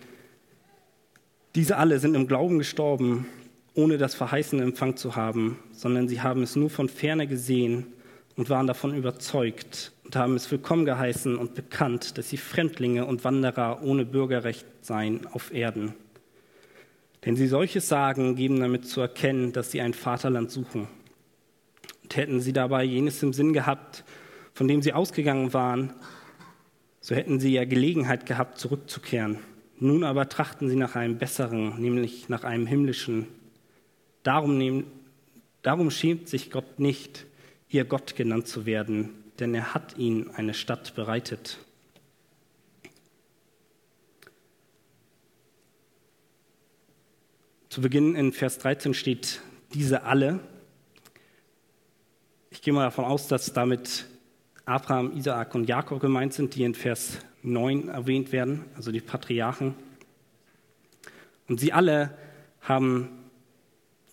Diese 1.56 1.78
alle 1.78 1.98
sind 2.00 2.14
im 2.14 2.28
Glauben 2.28 2.58
gestorben, 2.58 3.26
ohne 3.72 3.96
das 3.96 4.14
Verheißene 4.14 4.62
Empfang 4.62 4.98
zu 4.98 5.16
haben, 5.16 5.58
sondern 5.72 6.06
sie 6.06 6.20
haben 6.20 6.42
es 6.42 6.54
nur 6.54 6.68
von 6.68 6.90
ferne 6.90 7.26
gesehen 7.26 7.86
und 8.36 8.50
waren 8.50 8.66
davon 8.66 8.94
überzeugt 8.94 9.92
und 10.04 10.14
haben 10.16 10.36
es 10.36 10.50
willkommen 10.50 10.84
geheißen 10.84 11.34
und 11.34 11.54
bekannt, 11.54 12.18
dass 12.18 12.28
sie 12.28 12.36
Fremdlinge 12.36 13.06
und 13.06 13.24
Wanderer 13.24 13.82
ohne 13.82 14.04
Bürgerrecht 14.04 14.66
seien 14.82 15.26
auf 15.28 15.50
Erden. 15.50 15.94
Denn 17.24 17.36
sie 17.36 17.48
solches 17.48 17.88
sagen, 17.88 18.36
geben 18.36 18.60
damit 18.60 18.86
zu 18.86 19.00
erkennen, 19.00 19.54
dass 19.54 19.70
sie 19.70 19.80
ein 19.80 19.94
Vaterland 19.94 20.50
suchen. 20.50 20.88
Und 22.02 22.16
hätten 22.16 22.42
sie 22.42 22.52
dabei 22.52 22.84
jenes 22.84 23.22
im 23.22 23.32
Sinn 23.32 23.54
gehabt, 23.54 24.04
von 24.52 24.68
dem 24.68 24.82
sie 24.82 24.92
ausgegangen 24.92 25.54
waren, 25.54 25.94
so 27.00 27.14
hätten 27.14 27.40
sie 27.40 27.54
ja 27.54 27.64
Gelegenheit 27.64 28.26
gehabt, 28.26 28.58
zurückzukehren. 28.58 29.38
Nun 29.78 30.04
aber 30.04 30.28
trachten 30.28 30.68
sie 30.68 30.76
nach 30.76 30.96
einem 30.96 31.18
besseren, 31.18 31.80
nämlich 31.80 32.28
nach 32.28 32.44
einem 32.44 32.66
himmlischen. 32.66 33.28
Darum, 34.22 34.56
nehm, 34.56 34.86
darum 35.62 35.90
schämt 35.90 36.28
sich 36.28 36.50
Gott 36.50 36.78
nicht, 36.78 37.26
ihr 37.68 37.84
Gott 37.84 38.16
genannt 38.16 38.48
zu 38.48 38.64
werden, 38.64 39.10
denn 39.38 39.54
er 39.54 39.74
hat 39.74 39.98
ihnen 39.98 40.30
eine 40.30 40.54
Stadt 40.54 40.94
bereitet. 40.94 41.58
Zu 47.68 47.82
Beginn 47.82 48.14
in 48.14 48.32
Vers 48.32 48.56
13 48.58 48.94
steht, 48.94 49.42
diese 49.74 50.04
alle. 50.04 50.40
Ich 52.48 52.62
gehe 52.62 52.72
mal 52.72 52.84
davon 52.84 53.04
aus, 53.04 53.28
dass 53.28 53.52
damit 53.52 54.06
Abraham, 54.66 55.16
Isaak 55.16 55.55
und 55.55 55.68
Jakob 55.68 56.00
gemeint 56.00 56.33
sind, 56.33 56.57
die 56.57 56.64
in 56.64 56.74
Vers 56.74 57.18
9 57.42 57.88
erwähnt 57.88 58.33
werden, 58.33 58.64
also 58.74 58.90
die 58.90 59.00
Patriarchen. 59.00 59.76
Und 61.48 61.61
sie 61.61 61.72
alle 61.72 62.18
haben 62.61 63.09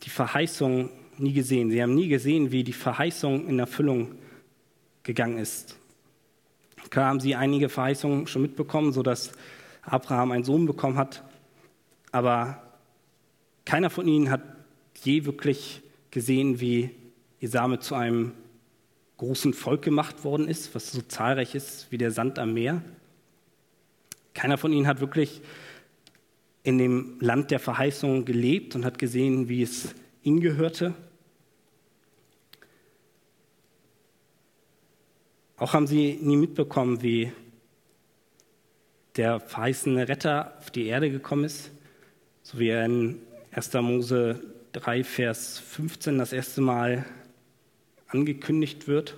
die 0.03 0.11
Verheißung 0.11 0.91
nie 1.17 1.33
gesehen. 1.33 1.71
Sie 1.71 1.81
haben 1.81 1.95
nie 1.95 2.07
gesehen, 2.07 2.51
wie 2.51 2.63
die 2.63 2.73
Verheißung 2.73 3.47
in 3.47 3.57
Erfüllung 3.57 4.13
gegangen 5.01 5.39
ist. 5.39 5.79
Klar 6.91 7.07
haben 7.07 7.19
sie 7.19 7.33
einige 7.33 7.67
Verheißungen 7.67 8.27
schon 8.27 8.43
mitbekommen, 8.43 8.93
sodass 8.93 9.31
Abraham 9.81 10.31
einen 10.31 10.43
Sohn 10.43 10.67
bekommen 10.67 10.97
hat, 10.97 11.23
aber 12.11 12.61
keiner 13.65 13.89
von 13.89 14.07
ihnen 14.07 14.29
hat 14.29 14.43
je 15.03 15.25
wirklich 15.25 15.81
gesehen, 16.11 16.59
wie 16.59 16.91
ihr 17.39 17.49
Same 17.49 17.79
zu 17.79 17.95
einem 17.95 18.33
großen 19.17 19.53
Volk 19.53 19.81
gemacht 19.83 20.23
worden 20.23 20.47
ist, 20.47 20.73
was 20.75 20.91
so 20.91 21.01
zahlreich 21.01 21.55
ist 21.55 21.91
wie 21.91 21.97
der 21.97 22.11
Sand 22.11 22.39
am 22.39 22.53
Meer. 22.53 22.81
Keiner 24.33 24.57
von 24.57 24.73
ihnen 24.73 24.87
hat 24.87 24.99
wirklich 24.99 25.41
in 26.63 26.77
dem 26.77 27.17
Land 27.19 27.51
der 27.51 27.59
Verheißung 27.59 28.25
gelebt 28.25 28.75
und 28.75 28.85
hat 28.85 28.97
gesehen, 28.97 29.49
wie 29.49 29.61
es 29.61 29.93
ihnen 30.23 30.39
gehörte. 30.39 30.93
Auch 35.57 35.73
haben 35.73 35.87
sie 35.87 36.17
nie 36.21 36.37
mitbekommen, 36.37 37.01
wie 37.03 37.31
der 39.15 39.39
verheißene 39.39 40.07
Retter 40.07 40.57
auf 40.57 40.71
die 40.71 40.87
Erde 40.87 41.11
gekommen 41.11 41.43
ist, 41.43 41.71
so 42.41 42.57
wie 42.59 42.69
er 42.69 42.85
in 42.85 43.19
1. 43.51 43.73
Mose 43.73 44.41
3, 44.71 45.03
Vers 45.03 45.59
15 45.59 46.17
das 46.17 46.33
erste 46.33 46.61
Mal 46.61 47.05
angekündigt 48.13 48.87
wird, 48.87 49.15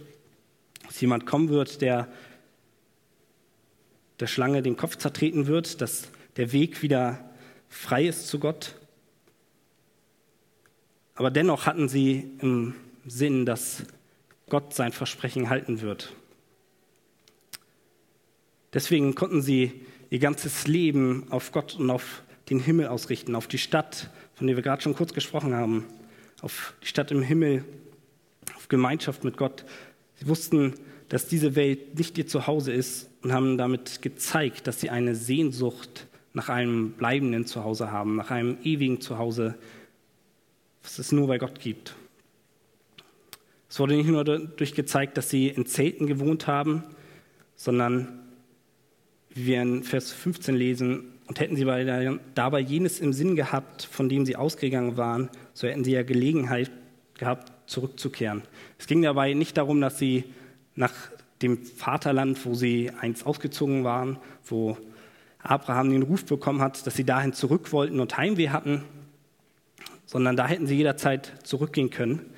dass 0.85 1.01
jemand 1.01 1.25
kommen 1.25 1.49
wird, 1.49 1.81
der 1.81 2.07
der 4.19 4.27
Schlange 4.27 4.61
den 4.61 4.77
Kopf 4.77 4.97
zertreten 4.97 5.47
wird, 5.47 5.81
dass 5.81 6.09
der 6.37 6.51
Weg 6.51 6.81
wieder 6.81 7.29
frei 7.67 8.05
ist 8.05 8.27
zu 8.27 8.39
Gott. 8.39 8.75
Aber 11.15 11.31
dennoch 11.31 11.65
hatten 11.65 11.89
sie 11.89 12.31
im 12.39 12.75
Sinn, 13.05 13.45
dass 13.45 13.83
Gott 14.49 14.73
sein 14.73 14.91
Versprechen 14.91 15.49
halten 15.49 15.81
wird. 15.81 16.13
Deswegen 18.73 19.15
konnten 19.15 19.41
sie 19.41 19.85
ihr 20.09 20.19
ganzes 20.19 20.67
Leben 20.67 21.27
auf 21.29 21.51
Gott 21.51 21.75
und 21.75 21.89
auf 21.89 22.23
den 22.49 22.59
Himmel 22.59 22.87
ausrichten, 22.87 23.35
auf 23.35 23.47
die 23.47 23.57
Stadt, 23.57 24.09
von 24.35 24.47
der 24.47 24.55
wir 24.55 24.63
gerade 24.63 24.81
schon 24.81 24.95
kurz 24.95 25.13
gesprochen 25.13 25.53
haben, 25.53 25.85
auf 26.41 26.73
die 26.83 26.87
Stadt 26.87 27.11
im 27.11 27.21
Himmel, 27.21 27.65
Gemeinschaft 28.69 29.23
mit 29.23 29.37
Gott. 29.37 29.65
Sie 30.15 30.27
wussten, 30.27 30.73
dass 31.09 31.27
diese 31.27 31.55
Welt 31.55 31.97
nicht 31.97 32.17
ihr 32.17 32.27
Zuhause 32.27 32.71
ist 32.71 33.09
und 33.21 33.33
haben 33.33 33.57
damit 33.57 34.01
gezeigt, 34.01 34.67
dass 34.67 34.81
sie 34.81 34.89
eine 34.89 35.15
Sehnsucht 35.15 36.07
nach 36.33 36.49
einem 36.49 36.91
bleibenden 36.91 37.45
Zuhause 37.45 37.91
haben, 37.91 38.15
nach 38.15 38.31
einem 38.31 38.57
ewigen 38.63 39.01
Zuhause, 39.01 39.55
was 40.83 40.99
es 40.99 41.11
nur 41.11 41.27
bei 41.27 41.37
Gott 41.37 41.59
gibt. 41.59 41.95
Es 43.69 43.79
wurde 43.79 43.95
nicht 43.95 44.07
nur 44.07 44.23
dadurch 44.23 44.73
gezeigt, 44.73 45.17
dass 45.17 45.29
sie 45.29 45.47
in 45.47 45.65
Zelten 45.65 46.07
gewohnt 46.07 46.47
haben, 46.47 46.83
sondern 47.55 48.19
wie 49.29 49.47
wir 49.47 49.61
in 49.61 49.83
Vers 49.83 50.11
15 50.11 50.55
lesen, 50.55 51.11
und 51.27 51.39
hätten 51.39 51.55
sie 51.55 51.65
dabei 52.35 52.59
jenes 52.59 52.99
im 52.99 53.11
Sinn 53.11 53.35
gehabt, 53.35 53.83
von 53.83 54.09
dem 54.09 54.25
sie 54.25 54.35
ausgegangen 54.35 54.95
waren, 54.95 55.29
so 55.53 55.67
hätten 55.67 55.83
sie 55.83 55.91
ja 55.91 56.03
Gelegenheit 56.03 56.69
gehabt, 57.17 57.51
zurückzukehren. 57.67 58.43
Es 58.77 58.87
ging 58.87 59.01
dabei 59.01 59.33
nicht 59.33 59.57
darum, 59.57 59.81
dass 59.81 59.97
sie 59.97 60.25
nach 60.75 60.93
dem 61.41 61.63
Vaterland, 61.63 62.45
wo 62.45 62.53
sie 62.53 62.91
einst 62.99 63.25
ausgezogen 63.25 63.83
waren, 63.83 64.17
wo 64.45 64.77
Abraham 65.39 65.91
den 65.91 66.03
Ruf 66.03 66.25
bekommen 66.25 66.61
hat, 66.61 66.85
dass 66.87 66.95
sie 66.95 67.03
dahin 67.03 67.33
zurück 67.33 67.71
wollten 67.71 67.99
und 67.99 68.17
Heimweh 68.17 68.49
hatten, 68.49 68.83
sondern 70.05 70.35
da 70.35 70.47
hätten 70.47 70.67
sie 70.67 70.75
jederzeit 70.75 71.33
zurückgehen 71.43 71.89
können, 71.89 72.33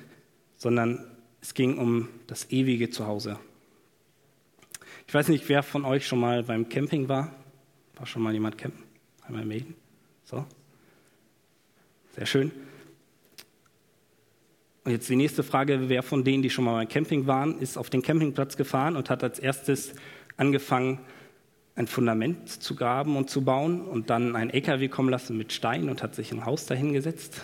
sondern 0.56 1.04
es 1.40 1.54
ging 1.54 1.78
um 1.78 2.08
das 2.26 2.50
ewige 2.50 2.90
Zuhause. 2.90 3.38
Ich 5.06 5.14
weiß 5.14 5.28
nicht, 5.28 5.48
wer 5.48 5.62
von 5.62 5.84
euch 5.84 6.06
schon 6.06 6.20
mal 6.20 6.42
beim 6.42 6.68
Camping 6.68 7.08
war. 7.08 7.32
War 7.96 8.06
schon 8.06 8.22
mal 8.22 8.34
jemand 8.34 8.58
campen? 8.58 8.82
Einmal 9.22 9.44
melden. 9.44 9.74
So. 10.24 10.44
Sehr 12.14 12.26
schön. 12.26 12.52
Und 14.88 14.92
jetzt 14.92 15.10
die 15.10 15.16
nächste 15.16 15.42
Frage, 15.42 15.90
wer 15.90 16.02
von 16.02 16.24
denen, 16.24 16.42
die 16.42 16.48
schon 16.48 16.64
mal 16.64 16.72
beim 16.72 16.88
Camping 16.88 17.26
waren, 17.26 17.58
ist 17.58 17.76
auf 17.76 17.90
den 17.90 18.00
Campingplatz 18.00 18.56
gefahren 18.56 18.96
und 18.96 19.10
hat 19.10 19.22
als 19.22 19.38
erstes 19.38 19.92
angefangen, 20.38 21.00
ein 21.74 21.86
Fundament 21.86 22.48
zu 22.48 22.74
graben 22.74 23.18
und 23.18 23.28
zu 23.28 23.44
bauen 23.44 23.82
und 23.82 24.08
dann 24.08 24.34
ein 24.34 24.48
LKW 24.48 24.88
kommen 24.88 25.10
lassen 25.10 25.36
mit 25.36 25.52
Stein 25.52 25.90
und 25.90 26.02
hat 26.02 26.14
sich 26.14 26.32
ein 26.32 26.46
Haus 26.46 26.64
dahingesetzt? 26.64 27.42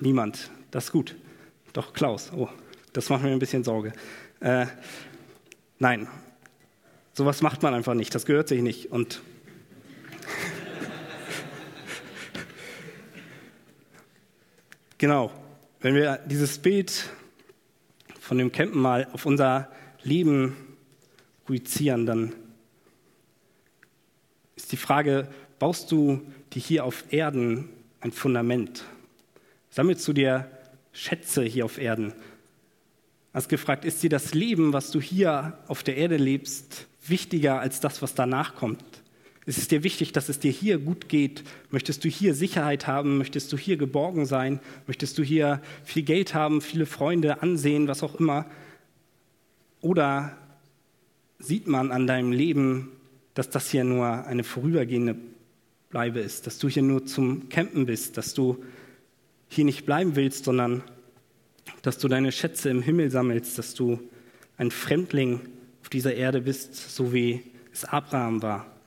Niemand. 0.00 0.50
Das 0.70 0.84
ist 0.84 0.92
gut. 0.92 1.16
Doch 1.74 1.92
Klaus. 1.92 2.32
Oh, 2.34 2.48
das 2.94 3.10
macht 3.10 3.22
mir 3.22 3.32
ein 3.32 3.38
bisschen 3.38 3.62
Sorge. 3.62 3.92
Äh, 4.40 4.64
nein, 5.78 6.08
sowas 7.12 7.42
macht 7.42 7.62
man 7.62 7.74
einfach 7.74 7.92
nicht. 7.92 8.14
Das 8.14 8.24
gehört 8.24 8.48
sich 8.48 8.62
nicht. 8.62 8.90
Und 8.90 9.20
genau, 14.96 15.30
wenn 15.80 15.94
wir 15.94 16.18
dieses 16.26 16.58
Bild 16.58 17.08
von 18.20 18.38
dem 18.38 18.50
Campen 18.50 18.80
mal 18.80 19.06
auf 19.12 19.26
unser 19.26 19.70
Leben 20.02 20.56
projizieren, 21.44 22.04
dann 22.04 22.34
ist 24.56 24.72
die 24.72 24.76
Frage, 24.76 25.28
baust 25.58 25.92
du 25.92 26.20
dir 26.52 26.60
hier 26.60 26.84
auf 26.84 27.04
Erden 27.12 27.68
ein 28.00 28.12
Fundament? 28.12 28.84
Sammelst 29.70 30.06
du 30.08 30.12
dir 30.12 30.50
Schätze 30.92 31.44
hier 31.44 31.64
auf 31.64 31.78
Erden? 31.78 32.12
Hast 33.32 33.48
gefragt, 33.48 33.84
ist 33.84 34.02
dir 34.02 34.10
das 34.10 34.34
Leben, 34.34 34.72
was 34.72 34.90
du 34.90 35.00
hier 35.00 35.58
auf 35.68 35.84
der 35.84 35.96
Erde 35.96 36.16
lebst, 36.16 36.88
wichtiger 37.06 37.60
als 37.60 37.78
das, 37.78 38.02
was 38.02 38.14
danach 38.14 38.56
kommt? 38.56 38.82
Ist 39.48 39.58
es 39.58 39.66
dir 39.66 39.82
wichtig, 39.82 40.12
dass 40.12 40.28
es 40.28 40.38
dir 40.38 40.52
hier 40.52 40.78
gut 40.78 41.08
geht? 41.08 41.42
Möchtest 41.70 42.04
du 42.04 42.08
hier 42.08 42.34
Sicherheit 42.34 42.86
haben? 42.86 43.18
Möchtest 43.18 43.52
du 43.52 43.58
hier 43.58 43.76
geborgen 43.76 44.26
sein? 44.26 44.60
Möchtest 44.86 45.18
du 45.18 45.22
hier 45.22 45.60
viel 45.84 46.02
Geld 46.02 46.34
haben, 46.34 46.60
viele 46.60 46.86
Freunde, 46.86 47.42
Ansehen, 47.42 47.88
was 47.88 48.02
auch 48.02 48.14
immer? 48.16 48.46
Oder 49.80 50.36
sieht 51.38 51.66
man 51.66 51.90
an 51.90 52.06
deinem 52.06 52.30
Leben 52.30 52.92
dass 53.38 53.50
das 53.50 53.70
hier 53.70 53.84
nur 53.84 54.26
eine 54.26 54.42
vorübergehende 54.42 55.14
Bleibe 55.90 56.18
ist, 56.18 56.48
dass 56.48 56.58
du 56.58 56.68
hier 56.68 56.82
nur 56.82 57.06
zum 57.06 57.48
Campen 57.48 57.86
bist, 57.86 58.16
dass 58.16 58.34
du 58.34 58.64
hier 59.48 59.64
nicht 59.64 59.86
bleiben 59.86 60.16
willst, 60.16 60.44
sondern 60.44 60.82
dass 61.82 61.98
du 61.98 62.08
deine 62.08 62.32
Schätze 62.32 62.68
im 62.68 62.82
Himmel 62.82 63.12
sammelst, 63.12 63.56
dass 63.56 63.74
du 63.74 64.00
ein 64.56 64.72
Fremdling 64.72 65.38
auf 65.82 65.88
dieser 65.88 66.16
Erde 66.16 66.40
bist, 66.40 66.74
so 66.74 67.12
wie 67.12 67.44
es 67.72 67.84
Abraham 67.84 68.42
war. 68.42 68.77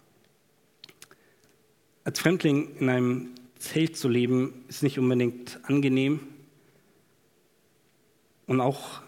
Als 2.03 2.19
Fremdling 2.19 2.77
in 2.79 2.89
einem 2.89 3.29
Zelt 3.59 3.95
zu 3.95 4.09
leben, 4.09 4.65
ist 4.67 4.81
nicht 4.81 4.97
unbedingt 4.97 5.59
angenehm. 5.63 6.19
Und 8.47 8.59
auch, 8.59 9.01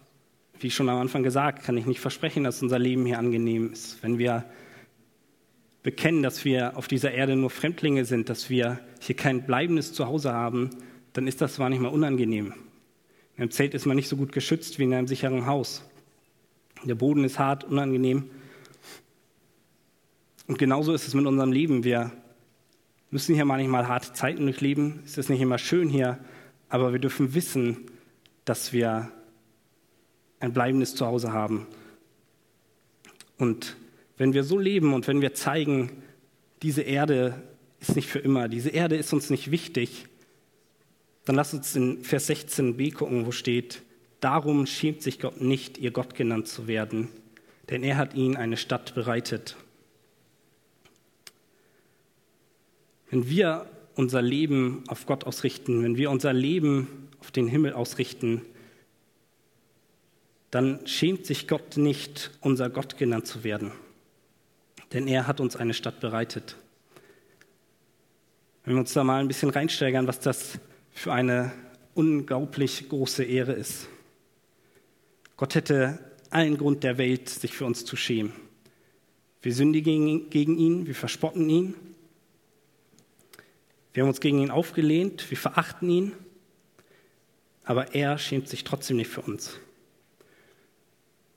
wie 0.60 0.70
schon 0.70 0.90
am 0.90 1.00
Anfang 1.00 1.24
gesagt, 1.24 1.64
kann 1.64 1.76
ich 1.76 1.88
nicht 1.88 2.00
versprechen, 2.00 2.44
dass 2.44 2.62
unser 2.62 2.78
Leben 2.78 3.06
hier 3.08 3.18
angenehm 3.18 3.74
ist. 3.74 4.04
Wenn 4.04 4.20
wir 4.20 4.46
bekennen, 5.82 6.22
dass 6.22 6.46
wir 6.46 6.78
auf 6.78 6.88
dieser 6.88 7.12
Erde 7.12 7.36
nur 7.36 7.50
Fremdlinge 7.50 8.06
sind, 8.06 8.30
dass 8.30 8.52
wir 8.52 8.80
hier 9.00 9.16
kein 9.16 9.46
bleibendes 9.46 9.94
Zuhause 9.94 10.32
haben, 10.32 10.70
dann 11.14 11.28
ist 11.28 11.42
das 11.42 11.56
zwar 11.56 11.70
nicht 11.70 11.82
mal 11.82 11.90
unangenehm. 11.90 12.54
In 13.36 13.42
einem 13.42 13.52
Zelt 13.52 13.74
ist 13.74 13.88
man 13.88 13.96
nicht 13.96 14.08
so 14.08 14.18
gut 14.18 14.32
geschützt 14.32 14.78
wie 14.78 14.84
in 14.84 14.94
einem 14.94 15.08
sicheren 15.08 15.48
Haus. 15.48 15.84
Der 16.84 16.96
Boden 16.96 17.24
ist 17.24 17.40
hart, 17.40 17.64
unangenehm. 17.64 18.30
Und 20.48 20.60
genauso 20.60 20.94
ist 20.94 21.08
es 21.08 21.16
mit 21.16 21.26
unserem 21.26 21.52
Leben. 21.52 21.84
Wir 21.84 22.12
müssen 23.14 23.36
hier 23.36 23.46
manchmal 23.46 23.88
harte 23.88 24.12
Zeiten 24.14 24.42
durchleben. 24.42 25.04
Es 25.06 25.20
ist 25.20 25.30
nicht 25.30 25.40
immer 25.40 25.60
schön 25.60 25.88
hier, 25.88 26.18
aber 26.68 26.94
wir 26.94 27.00
dürfen 27.00 27.36
wissen, 27.36 27.92
dass 28.44 28.74
wir 28.74 29.12
ein 30.40 30.52
bleibendes 30.52 30.96
Zuhause 30.96 31.32
haben. 31.32 31.68
Und 33.38 33.76
wenn 34.18 34.34
wir 34.34 34.44
so 34.44 34.58
leben 34.58 34.96
und 34.96 35.08
wenn 35.08 35.22
wir 35.22 35.36
zeigen, 35.36 35.92
diese 36.64 36.82
Erde 36.82 37.40
ist 37.80 37.96
nicht 37.96 38.10
für 38.10 38.18
immer, 38.18 38.48
diese 38.48 38.70
Erde 38.70 38.96
ist 38.96 39.14
uns 39.14 39.30
nicht 39.30 39.52
wichtig, 39.52 40.08
dann 41.26 41.36
lass 41.36 41.54
uns 41.54 41.76
in 41.76 42.04
Vers 42.04 42.28
16b 42.28 42.94
gucken, 42.96 43.28
wo 43.28 43.32
steht, 43.32 43.84
darum 44.22 44.66
schämt 44.66 45.04
sich 45.04 45.20
Gott 45.20 45.40
nicht, 45.40 45.78
ihr 45.78 45.92
Gott 45.92 46.16
genannt 46.16 46.48
zu 46.48 46.68
werden, 46.68 47.10
denn 47.70 47.84
er 47.84 47.98
hat 47.98 48.16
ihnen 48.16 48.38
eine 48.38 48.58
Stadt 48.58 48.96
bereitet. 48.96 49.56
Wenn 53.14 53.30
wir 53.30 53.68
unser 53.94 54.24
Leben 54.24 54.86
auf 54.88 55.06
Gott 55.06 55.26
ausrichten, 55.26 55.84
wenn 55.84 55.98
wir 55.98 56.10
unser 56.10 56.34
Leben 56.34 57.10
auf 57.20 57.30
den 57.30 57.46
Himmel 57.46 57.74
ausrichten, 57.74 58.42
dann 60.50 60.88
schämt 60.88 61.28
sich 61.28 61.48
Gott 61.48 61.78
nicht, 61.78 62.32
unser 62.42 62.72
Gott 62.72 62.98
genannt 62.98 63.28
zu 63.28 63.44
werden. 63.44 63.72
Denn 64.94 65.08
er 65.08 65.28
hat 65.28 65.40
uns 65.40 65.56
eine 65.56 65.76
Stadt 65.76 66.00
bereitet. 66.00 66.56
Wenn 68.64 68.74
wir 68.74 68.80
uns 68.80 68.94
da 68.94 69.04
mal 69.04 69.22
ein 69.22 69.28
bisschen 69.28 69.52
reinsteigern, 69.52 70.08
was 70.08 70.20
das 70.20 70.58
für 70.90 71.14
eine 71.14 71.52
unglaublich 71.94 72.90
große 72.90 73.24
Ehre 73.24 73.54
ist. 73.54 73.90
Gott 75.38 75.54
hätte 75.54 76.00
allen 76.32 76.58
Grund 76.58 76.84
der 76.84 76.98
Welt, 76.98 77.30
sich 77.30 77.54
für 77.54 77.66
uns 77.66 77.86
zu 77.86 77.96
schämen. 77.96 78.34
Wir 79.44 79.54
sündigen 79.54 80.32
gegen 80.32 80.58
ihn, 80.58 80.88
wir 80.88 80.96
verspotten 80.96 81.48
ihn, 81.48 81.76
wir 83.94 84.04
haben 84.04 84.10
uns 84.10 84.22
gegen 84.22 84.40
ihn 84.40 84.52
aufgelehnt, 84.52 85.30
wir 85.30 85.38
verachten 85.38 85.90
ihn, 85.90 86.12
aber 87.64 87.94
er 87.94 88.18
schämt 88.18 88.48
sich 88.48 88.64
trotzdem 88.64 88.98
nicht 88.98 89.10
für 89.10 89.22
uns. 89.22 89.60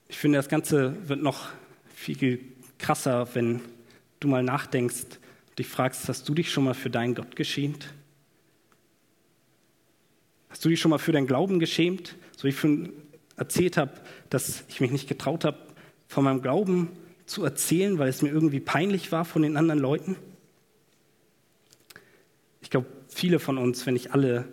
Ich 0.07 0.17
finde, 0.17 0.39
das 0.39 0.49
Ganze 0.49 1.07
wird 1.07 1.21
noch 1.21 1.49
viel 1.93 2.39
krasser, 2.79 3.27
wenn 3.35 3.61
du 4.19 4.27
mal 4.27 4.43
nachdenkst 4.43 5.05
und 5.49 5.59
dich 5.59 5.67
fragst, 5.67 6.07
hast 6.09 6.27
du 6.27 6.33
dich 6.33 6.51
schon 6.51 6.63
mal 6.63 6.73
für 6.73 6.89
deinen 6.89 7.13
Gott 7.13 7.35
geschämt? 7.35 7.93
Hast 10.49 10.65
du 10.65 10.69
dich 10.69 10.79
schon 10.79 10.91
mal 10.91 10.97
für 10.97 11.11
deinen 11.11 11.27
Glauben 11.27 11.59
geschämt? 11.59 12.15
So 12.35 12.45
wie 12.45 12.49
ich 12.49 12.59
schon 12.59 12.93
erzählt 13.35 13.77
habe, 13.77 13.91
dass 14.29 14.63
ich 14.67 14.81
mich 14.81 14.91
nicht 14.91 15.07
getraut 15.07 15.45
habe, 15.45 15.57
von 16.07 16.23
meinem 16.23 16.41
Glauben 16.41 16.89
zu 17.25 17.43
erzählen, 17.43 17.99
weil 17.99 18.09
es 18.09 18.21
mir 18.21 18.29
irgendwie 18.29 18.59
peinlich 18.59 19.11
war 19.11 19.25
von 19.25 19.41
den 19.41 19.57
anderen 19.57 19.79
Leuten? 19.79 20.15
Ich 22.67 22.71
glaube, 22.71 22.87
viele 23.07 23.39
von 23.39 23.57
uns, 23.57 23.85
wenn 23.85 23.93
nicht 23.93 24.11
alle, 24.11 24.43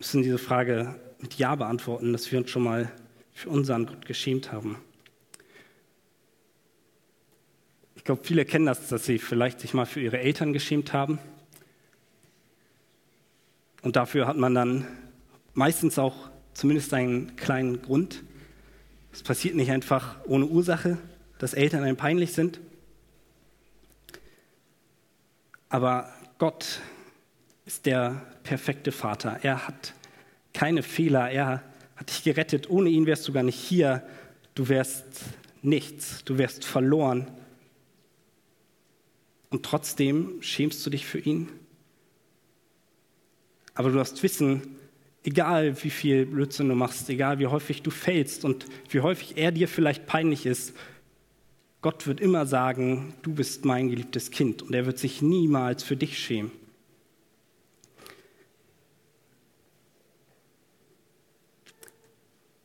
müssen 0.00 0.22
diese 0.22 0.38
Frage 0.38 0.98
mit 1.20 1.34
Ja 1.34 1.54
beantworten, 1.54 2.12
dass 2.12 2.32
wir 2.32 2.40
uns 2.40 2.50
schon 2.50 2.64
mal 2.64 2.90
für 3.32 3.48
unseren 3.48 3.86
Gott 3.86 4.06
geschämt 4.06 4.50
haben. 4.50 4.76
Ich 7.94 8.02
glaube, 8.02 8.24
viele 8.24 8.44
kennen 8.44 8.66
das, 8.66 8.88
dass 8.88 9.06
sie 9.06 9.20
vielleicht 9.20 9.60
sich 9.60 9.72
mal 9.72 9.86
für 9.86 10.00
ihre 10.00 10.18
Eltern 10.18 10.52
geschämt 10.52 10.92
haben. 10.92 11.20
Und 13.82 13.94
dafür 13.94 14.26
hat 14.26 14.36
man 14.36 14.56
dann 14.56 14.88
meistens 15.54 15.96
auch 15.96 16.30
zumindest 16.54 16.92
einen 16.92 17.36
kleinen 17.36 17.82
Grund. 17.82 18.24
Es 19.12 19.22
passiert 19.22 19.54
nicht 19.54 19.70
einfach 19.70 20.16
ohne 20.26 20.46
Ursache, 20.46 20.98
dass 21.38 21.54
Eltern 21.54 21.84
einem 21.84 21.96
peinlich 21.96 22.32
sind. 22.32 22.58
Aber 25.68 26.12
Gott 26.38 26.80
ist 27.68 27.84
der 27.84 28.24
perfekte 28.44 28.92
Vater. 28.92 29.40
Er 29.42 29.68
hat 29.68 29.92
keine 30.54 30.82
Fehler. 30.82 31.30
Er 31.30 31.62
hat 31.96 32.08
dich 32.08 32.24
gerettet. 32.24 32.70
Ohne 32.70 32.88
ihn 32.88 33.04
wärst 33.04 33.28
du 33.28 33.32
gar 33.34 33.42
nicht 33.42 33.60
hier. 33.60 34.02
Du 34.54 34.70
wärst 34.70 35.04
nichts. 35.60 36.24
Du 36.24 36.38
wärst 36.38 36.64
verloren. 36.64 37.30
Und 39.50 39.66
trotzdem 39.66 40.40
schämst 40.40 40.84
du 40.86 40.88
dich 40.88 41.04
für 41.04 41.18
ihn. 41.18 41.50
Aber 43.74 43.90
du 43.90 43.96
darfst 43.96 44.22
wissen, 44.22 44.78
egal 45.22 45.84
wie 45.84 45.90
viel 45.90 46.24
Blödsinn 46.24 46.70
du 46.70 46.74
machst, 46.74 47.10
egal 47.10 47.38
wie 47.38 47.48
häufig 47.48 47.82
du 47.82 47.90
fällst 47.90 48.46
und 48.46 48.64
wie 48.88 49.00
häufig 49.00 49.36
er 49.36 49.52
dir 49.52 49.68
vielleicht 49.68 50.06
peinlich 50.06 50.46
ist, 50.46 50.74
Gott 51.82 52.06
wird 52.06 52.20
immer 52.20 52.46
sagen, 52.46 53.12
du 53.20 53.34
bist 53.34 53.66
mein 53.66 53.90
geliebtes 53.90 54.30
Kind 54.30 54.62
und 54.62 54.74
er 54.74 54.86
wird 54.86 54.98
sich 54.98 55.20
niemals 55.20 55.82
für 55.82 55.98
dich 55.98 56.18
schämen. 56.18 56.50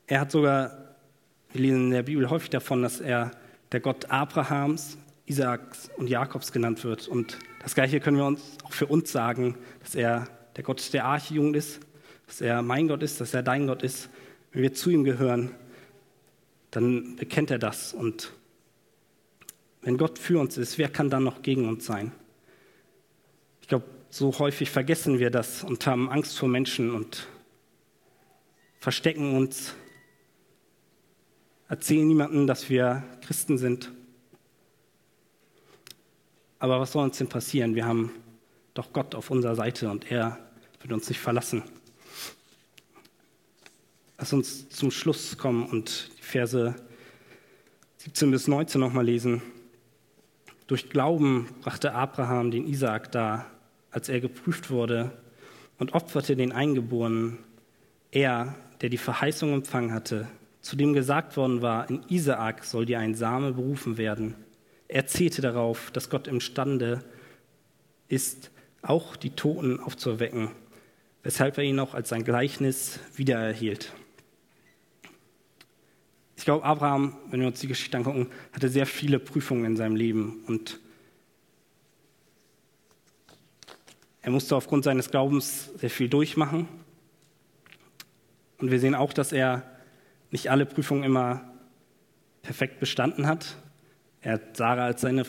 Er 0.05 0.19
hat 0.19 0.31
sogar, 0.31 0.95
wir 1.51 1.61
lesen 1.61 1.85
in 1.85 1.91
der 1.91 2.03
Bibel 2.03 2.29
häufig 2.29 2.49
davon, 2.49 2.81
dass 2.81 2.99
er 2.99 3.31
der 3.71 3.79
Gott 3.79 4.09
Abrahams, 4.09 4.97
Isaaks 5.25 5.89
und 5.95 6.09
Jakobs 6.09 6.51
genannt 6.51 6.83
wird. 6.83 7.07
Und 7.07 7.39
das 7.61 7.73
Gleiche 7.73 8.01
können 8.01 8.17
wir 8.17 8.25
uns 8.25 8.41
auch 8.65 8.73
für 8.73 8.87
uns 8.87 9.11
sagen, 9.11 9.57
dass 9.81 9.95
er 9.95 10.27
der 10.57 10.63
Gott 10.63 10.91
der 10.93 11.05
Archijugend 11.05 11.55
ist, 11.55 11.79
dass 12.27 12.41
er 12.41 12.61
mein 12.61 12.89
Gott 12.89 13.01
ist, 13.01 13.21
dass 13.21 13.33
er 13.33 13.43
dein 13.43 13.67
Gott 13.67 13.81
ist. 13.81 14.09
Wenn 14.51 14.61
wir 14.61 14.73
zu 14.73 14.89
ihm 14.89 15.05
gehören, 15.05 15.55
dann 16.71 17.15
bekennt 17.15 17.49
er 17.49 17.59
das. 17.59 17.93
Und 17.93 18.33
wenn 19.81 19.97
Gott 19.97 20.19
für 20.19 20.39
uns 20.39 20.57
ist, 20.57 20.77
wer 20.77 20.89
kann 20.89 21.09
dann 21.09 21.23
noch 21.23 21.41
gegen 21.41 21.67
uns 21.67 21.85
sein? 21.85 22.11
Ich 23.61 23.69
glaube, 23.69 23.85
so 24.09 24.37
häufig 24.37 24.69
vergessen 24.69 25.17
wir 25.19 25.29
das 25.29 25.63
und 25.63 25.87
haben 25.87 26.09
Angst 26.09 26.37
vor 26.37 26.49
Menschen 26.49 26.93
und 26.93 27.27
verstecken 28.79 29.37
uns 29.37 29.75
erzählen 31.67 32.07
niemandem, 32.07 32.47
dass 32.47 32.69
wir 32.69 33.03
Christen 33.21 33.57
sind. 33.57 33.91
Aber 36.59 36.79
was 36.79 36.93
soll 36.93 37.03
uns 37.03 37.17
denn 37.17 37.27
passieren? 37.27 37.75
Wir 37.75 37.85
haben 37.85 38.11
doch 38.73 38.93
Gott 38.93 39.15
auf 39.15 39.31
unserer 39.31 39.55
Seite 39.55 39.89
und 39.89 40.09
er 40.11 40.39
wird 40.81 40.93
uns 40.93 41.09
nicht 41.09 41.19
verlassen. 41.19 41.63
Lass 44.17 44.31
uns 44.33 44.69
zum 44.69 44.91
Schluss 44.91 45.37
kommen 45.37 45.65
und 45.65 46.11
die 46.17 46.23
Verse 46.23 46.75
17 47.97 48.31
bis 48.31 48.47
19 48.47 48.79
nochmal 48.79 49.05
lesen. 49.05 49.41
Durch 50.67 50.89
Glauben 50.89 51.49
brachte 51.61 51.93
Abraham 51.93 52.51
den 52.51 52.67
Isaak 52.67 53.11
dar, 53.11 53.51
als 53.91 54.09
er 54.09 54.21
geprüft 54.21 54.69
wurde, 54.69 55.11
und 55.77 55.93
opferte 55.93 56.35
den 56.35 56.51
Eingeborenen. 56.51 57.39
Er, 58.11 58.55
der 58.81 58.89
die 58.89 58.97
Verheißung 58.97 59.53
empfangen 59.53 59.91
hatte, 59.91 60.27
zu 60.63 60.77
dem 60.77 60.93
gesagt 60.93 61.35
worden 61.37 61.61
war, 61.61 61.89
in 61.89 62.03
Isaak 62.09 62.63
soll 62.63 62.85
dir 62.85 62.97
ein 62.97 63.15
Same 63.15 63.51
berufen 63.51 63.97
werden. 63.97 64.35
Er 64.87 65.05
zählte 65.05 65.41
darauf, 65.41 65.91
dass 65.91 66.09
Gott 66.09 66.25
imstande 66.25 67.03
ist, 68.07 68.49
auch 68.81 69.17
die 69.17 69.31
Toten 69.31 69.79
aufzuerwecken, 69.81 70.51
weshalb 71.21 71.57
er 71.57 71.65
ihn 71.65 71.79
auch 71.79 71.93
als 71.93 72.09
sein 72.09 72.23
Gleichnis 72.23 72.99
wiedererhielt. 73.15 73.91
Ich 76.37 76.45
glaube, 76.45 76.65
Abraham, 76.65 77.17
wenn 77.29 77.41
wir 77.41 77.47
uns 77.47 77.59
die 77.59 77.67
Geschichte 77.67 77.97
angucken, 77.97 78.29
hatte 78.53 78.69
sehr 78.69 78.85
viele 78.85 79.19
Prüfungen 79.19 79.65
in 79.65 79.75
seinem 79.75 79.97
Leben 79.97 80.43
und 80.47 80.79
er 84.21 84.31
musste 84.31 84.55
aufgrund 84.55 84.85
seines 84.85 85.11
Glaubens 85.11 85.71
sehr 85.75 85.89
viel 85.89 86.07
durchmachen. 86.07 86.69
Und 88.59 88.71
wir 88.71 88.79
sehen 88.79 88.95
auch, 88.95 89.11
dass 89.11 89.33
er 89.33 89.72
nicht 90.33 90.49
alle 90.49 90.65
Prüfungen 90.65 91.03
immer 91.03 91.41
perfekt 92.41 92.79
bestanden 92.79 93.27
hat. 93.27 93.55
Er 94.19 94.33
hat 94.33 94.57
Sarah 94.57 94.85
als 94.85 95.01
seine, 95.01 95.25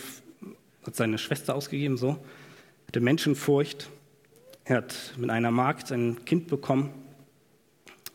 als 0.82 0.96
seine 0.96 1.18
Schwester 1.18 1.54
ausgegeben, 1.54 1.98
so. 1.98 2.08
Er 2.08 2.88
hatte 2.88 3.00
Menschenfurcht. 3.00 3.90
Er 4.64 4.78
hat 4.78 5.12
mit 5.18 5.28
einer 5.28 5.50
Magd 5.50 5.92
ein 5.92 6.24
Kind 6.24 6.48
bekommen, 6.48 6.94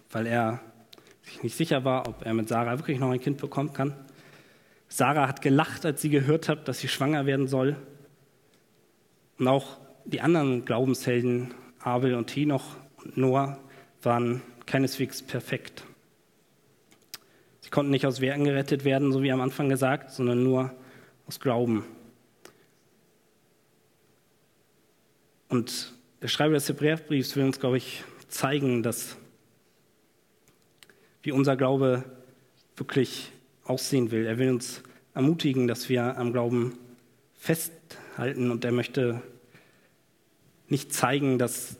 weil 0.10 0.26
er 0.26 0.62
sich 1.22 1.44
nicht 1.44 1.56
sicher 1.56 1.86
war, 1.86 2.08
ob 2.08 2.26
er 2.26 2.34
mit 2.34 2.50
Sarah 2.50 2.80
wirklich 2.80 2.98
noch 2.98 3.12
ein 3.12 3.22
Kind 3.22 3.38
bekommen 3.38 3.72
kann. 3.72 3.94
Sarah 4.88 5.28
hat 5.28 5.44
gelacht, 5.44 5.86
als 5.86 6.02
sie 6.02 6.10
gehört 6.10 6.50
hat, 6.50 6.68
dass 6.68 6.80
sie 6.80 6.88
schwanger 6.88 7.28
werden 7.28 7.48
soll. 7.48 7.76
Und 9.38 9.48
auch 9.48 9.78
die 10.06 10.22
anderen 10.22 10.66
Glaubenshelden, 10.66 11.54
Abel 11.82 12.16
und 12.16 12.36
Henoch 12.36 12.78
und 12.98 13.16
Noah, 13.16 13.60
waren 14.02 14.42
keineswegs 14.66 15.22
perfekt. 15.22 15.84
Sie 17.70 17.72
konnten 17.72 17.92
nicht 17.92 18.08
aus 18.08 18.20
Werken 18.20 18.46
gerettet 18.46 18.84
werden, 18.84 19.12
so 19.12 19.22
wie 19.22 19.32
am 19.32 19.42
Anfang 19.42 19.70
gesagt, 19.70 20.10
sondern 20.10 20.42
nur 20.44 20.74
aus 21.28 21.40
Glauben. 21.40 21.86
Und 25.50 25.94
der 26.24 26.30
Schreiber 26.30 26.56
des 26.56 26.68
Hebräerbriefs 26.68 27.36
will 27.36 27.44
uns, 27.46 27.60
glaube 27.60 27.78
ich, 27.78 28.04
zeigen, 28.28 28.82
dass 28.82 29.18
wie 31.22 31.32
unser 31.32 31.56
Glaube 31.56 32.06
wirklich 32.76 33.32
aussehen 33.66 34.10
will. 34.10 34.26
Er 34.26 34.40
will 34.40 34.50
uns 34.50 34.82
ermutigen, 35.14 35.68
dass 35.68 35.90
wir 35.90 36.18
am 36.18 36.34
Glauben 36.34 36.76
festhalten 37.36 38.50
und 38.50 38.66
er 38.66 38.72
möchte 38.72 39.22
nicht 40.70 40.92
zeigen, 40.92 41.38
dass 41.38 41.78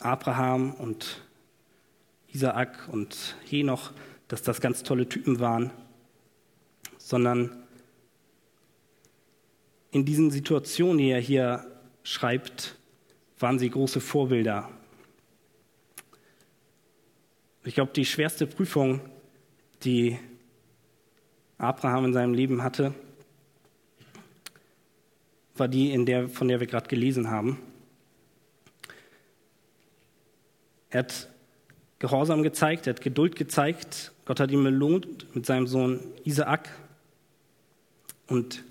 Abraham 0.00 0.72
und 0.72 1.20
Isaak 2.28 2.88
und 2.90 3.36
Henoch 3.46 3.92
dass 4.28 4.42
das 4.42 4.60
ganz 4.60 4.82
tolle 4.82 5.08
Typen 5.08 5.40
waren, 5.40 5.70
sondern 6.98 7.64
in 9.90 10.04
diesen 10.04 10.30
Situationen, 10.30 10.98
die 10.98 11.10
er 11.10 11.20
hier 11.20 11.66
schreibt, 12.02 12.76
waren 13.38 13.58
sie 13.58 13.70
große 13.70 14.00
Vorbilder. 14.00 14.68
Ich 17.64 17.74
glaube, 17.74 17.92
die 17.94 18.04
schwerste 18.04 18.46
Prüfung, 18.46 19.00
die 19.82 20.18
Abraham 21.56 22.06
in 22.06 22.12
seinem 22.12 22.34
Leben 22.34 22.62
hatte, 22.62 22.94
war 25.56 25.68
die, 25.68 25.90
in 25.90 26.06
der, 26.06 26.28
von 26.28 26.48
der 26.48 26.60
wir 26.60 26.66
gerade 26.66 26.88
gelesen 26.88 27.30
haben. 27.30 27.58
Er 30.90 31.00
hat 31.00 31.28
Gehorsam 31.98 32.42
gezeigt, 32.42 32.86
er 32.86 32.94
hat 32.94 33.00
Geduld 33.00 33.34
gezeigt. 33.34 34.12
Gott 34.24 34.40
hat 34.40 34.50
ihn 34.50 34.62
belohnt 34.62 35.34
mit 35.34 35.46
seinem 35.46 35.66
Sohn 35.66 36.00
Isaak. 36.24 36.70
Und 38.28 38.62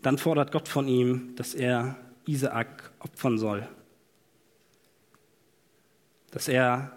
dann 0.00 0.16
fordert 0.16 0.52
Gott 0.52 0.68
von 0.68 0.88
ihm, 0.88 1.34
dass 1.36 1.54
er 1.54 1.96
Isaak 2.26 2.92
opfern 3.00 3.38
soll. 3.38 3.68
Dass 6.30 6.48
er 6.48 6.92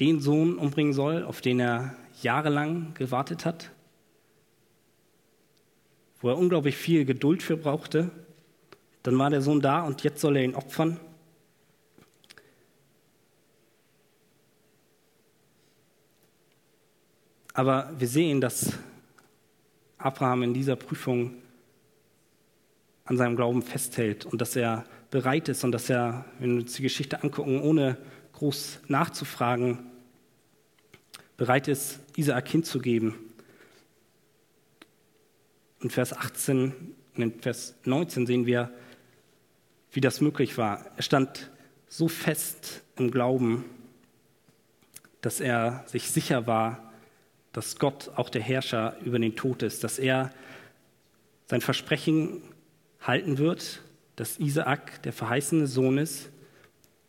den 0.00 0.20
Sohn 0.20 0.58
umbringen 0.58 0.92
soll, 0.92 1.22
auf 1.22 1.40
den 1.40 1.60
er 1.60 1.96
jahrelang 2.22 2.94
gewartet 2.94 3.44
hat, 3.44 3.70
wo 6.20 6.28
er 6.28 6.38
unglaublich 6.38 6.76
viel 6.76 7.04
Geduld 7.04 7.42
für 7.42 7.56
brauchte. 7.56 8.10
Dann 9.02 9.18
war 9.18 9.30
der 9.30 9.42
Sohn 9.42 9.60
da 9.60 9.82
und 9.82 10.02
jetzt 10.02 10.20
soll 10.20 10.36
er 10.36 10.44
ihn 10.44 10.54
opfern. 10.54 10.98
Aber 17.54 17.92
wir 17.96 18.08
sehen, 18.08 18.40
dass 18.40 18.72
Abraham 19.96 20.42
in 20.42 20.54
dieser 20.54 20.74
Prüfung 20.74 21.36
an 23.04 23.16
seinem 23.16 23.36
Glauben 23.36 23.62
festhält 23.62 24.26
und 24.26 24.40
dass 24.40 24.56
er 24.56 24.84
bereit 25.10 25.48
ist 25.48 25.62
und 25.62 25.70
dass 25.70 25.88
er, 25.88 26.24
wenn 26.40 26.56
wir 26.56 26.62
uns 26.62 26.74
die 26.74 26.82
Geschichte 26.82 27.22
angucken, 27.22 27.60
ohne 27.60 27.96
groß 28.32 28.80
nachzufragen, 28.88 29.78
bereit 31.36 31.68
ist, 31.68 32.00
Isaak 32.16 32.48
hinzugeben. 32.48 33.14
In 35.80 35.90
Vers 35.90 36.12
18 36.12 36.72
und 37.14 37.22
in 37.22 37.40
Vers 37.40 37.76
19 37.84 38.26
sehen 38.26 38.46
wir, 38.46 38.72
wie 39.92 40.00
das 40.00 40.20
möglich 40.20 40.58
war. 40.58 40.84
Er 40.96 41.02
stand 41.04 41.52
so 41.86 42.08
fest 42.08 42.82
im 42.96 43.12
Glauben, 43.12 43.64
dass 45.20 45.38
er 45.38 45.84
sich 45.86 46.10
sicher 46.10 46.48
war, 46.48 46.93
dass 47.54 47.78
Gott 47.78 48.10
auch 48.16 48.28
der 48.28 48.42
Herrscher 48.42 48.96
über 49.04 49.18
den 49.18 49.36
Tod 49.36 49.62
ist, 49.62 49.84
dass 49.84 49.98
er 49.98 50.30
sein 51.46 51.60
Versprechen 51.60 52.42
halten 53.00 53.38
wird, 53.38 53.80
dass 54.16 54.38
Isaak 54.38 55.02
der 55.04 55.12
verheißene 55.12 55.68
Sohn 55.68 55.96
ist 55.96 56.30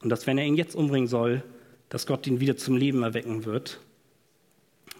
und 0.01 0.09
dass, 0.09 0.27
wenn 0.27 0.37
er 0.37 0.45
ihn 0.45 0.55
jetzt 0.55 0.75
umbringen 0.75 1.07
soll, 1.07 1.43
dass 1.89 2.05
Gott 2.05 2.27
ihn 2.27 2.39
wieder 2.39 2.57
zum 2.57 2.77
Leben 2.77 3.01
erwecken 3.01 3.45
wird, 3.45 3.79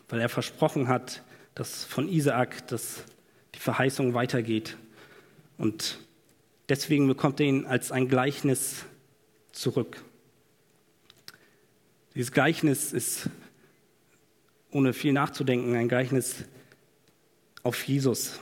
weil 0.10 0.20
er 0.20 0.30
versprochen 0.30 0.88
hat, 0.88 1.22
dass 1.54 1.86
von 1.86 2.10
Isaak 2.10 2.68
dass 2.68 3.04
die 3.54 3.60
Verheißung 3.60 4.16
weitergeht. 4.16 4.78
Und 5.60 6.00
deswegen 6.70 7.08
bekommt 7.08 7.39
er 7.39 7.46
ihn 7.46 7.66
als 7.68 7.91
ein 7.91 8.08
Gleichnis 8.08 8.86
zurück. 9.52 10.04
Dieses 12.16 12.32
Gleichnis 12.32 12.93
ist, 12.93 13.30
ohne 14.76 14.91
viel 14.91 15.13
nachzudenken, 15.13 15.73
ein 15.73 15.88
Gleichnis 15.88 16.43
auf 17.63 17.82
Jesus. 17.88 18.41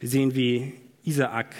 Wir 0.00 0.08
sehen, 0.10 0.34
wie 0.34 0.74
Isaak 1.02 1.54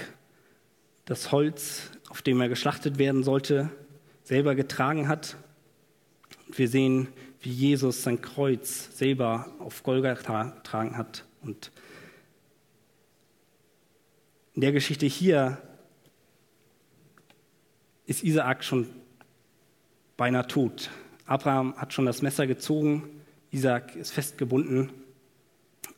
das 1.07 1.33
Holz, 1.33 1.91
auf 2.11 2.21
dem 2.21 2.39
er 2.43 2.51
geschlachtet 2.51 2.99
werden 2.99 3.23
sollte, 3.23 3.71
selber 4.23 4.55
getragen 4.55 5.09
hat. 5.09 5.39
Und 6.47 6.59
wir 6.59 6.69
sehen, 6.69 7.09
wie 7.41 7.53
Jesus 7.53 8.03
sein 8.03 8.21
Kreuz 8.21 8.95
selber 8.95 9.51
auf 9.61 9.83
Golgatha 9.83 10.51
getragen 10.57 10.99
hat. 10.99 11.25
Und 11.41 11.73
in 14.53 14.61
der 14.61 14.73
Geschichte 14.73 15.07
hier 15.07 15.57
ist 18.05 18.23
Isaak 18.23 18.63
schon 18.63 18.91
beinahe 20.19 20.47
tot. 20.47 20.91
Abraham 21.25 21.75
hat 21.79 21.95
schon 21.95 22.05
das 22.05 22.21
Messer 22.21 22.47
gezogen, 22.47 23.22
Isaak 23.53 23.97
ist 23.97 24.11
festgebunden, 24.13 24.91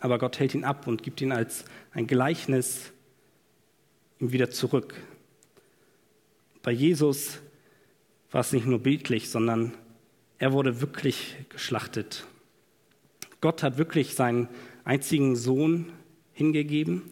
aber 0.01 0.19
Gott 0.19 0.39
hält 0.39 0.55
ihn 0.55 0.65
ab 0.65 0.87
und 0.87 1.03
gibt 1.03 1.21
ihn 1.21 1.33
als 1.33 1.65
ein 1.93 2.07
Gleichnis 2.07 2.93
ihm 4.19 4.33
wieder 4.33 4.51
zurück. 4.51 4.95
Bei 6.63 6.73
Jesus 6.73 7.39
war 8.31 8.41
es 8.41 8.53
nicht 8.53 8.67
nur 8.67 8.81
bildlich, 8.81 9.31
sondern 9.31 9.73
er 10.39 10.53
wurde 10.53 10.81
wirklich 10.81 11.37
geschlachtet. 11.49 12.27
Gott 13.41 13.63
hat 13.63 13.79
wirklich 13.79 14.15
seinen 14.15 14.49
einzigen 14.85 15.37
Sohn 15.37 15.93
hingegeben. 16.33 17.03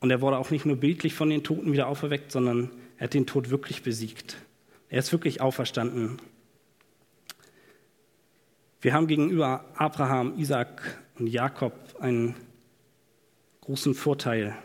Und 0.00 0.10
er 0.10 0.22
wurde 0.22 0.38
auch 0.38 0.50
nicht 0.50 0.64
nur 0.64 0.76
bildlich 0.76 1.12
von 1.12 1.28
den 1.28 1.44
Toten 1.44 1.72
wieder 1.72 1.88
auferweckt, 1.88 2.32
sondern 2.32 2.70
er 2.96 3.04
hat 3.04 3.14
den 3.14 3.26
Tod 3.26 3.50
wirklich 3.50 3.82
besiegt. 3.82 4.36
Er 4.88 5.00
ist 5.00 5.12
wirklich 5.12 5.40
auferstanden. 5.40 6.18
Wir 8.82 8.94
haben 8.94 9.06
gegenüber 9.06 9.66
Abraham, 9.74 10.38
Isaac 10.38 10.98
und 11.18 11.26
Jakob 11.26 11.74
einen 12.00 12.34
großen 13.60 13.94
Vorteil. 13.94 14.56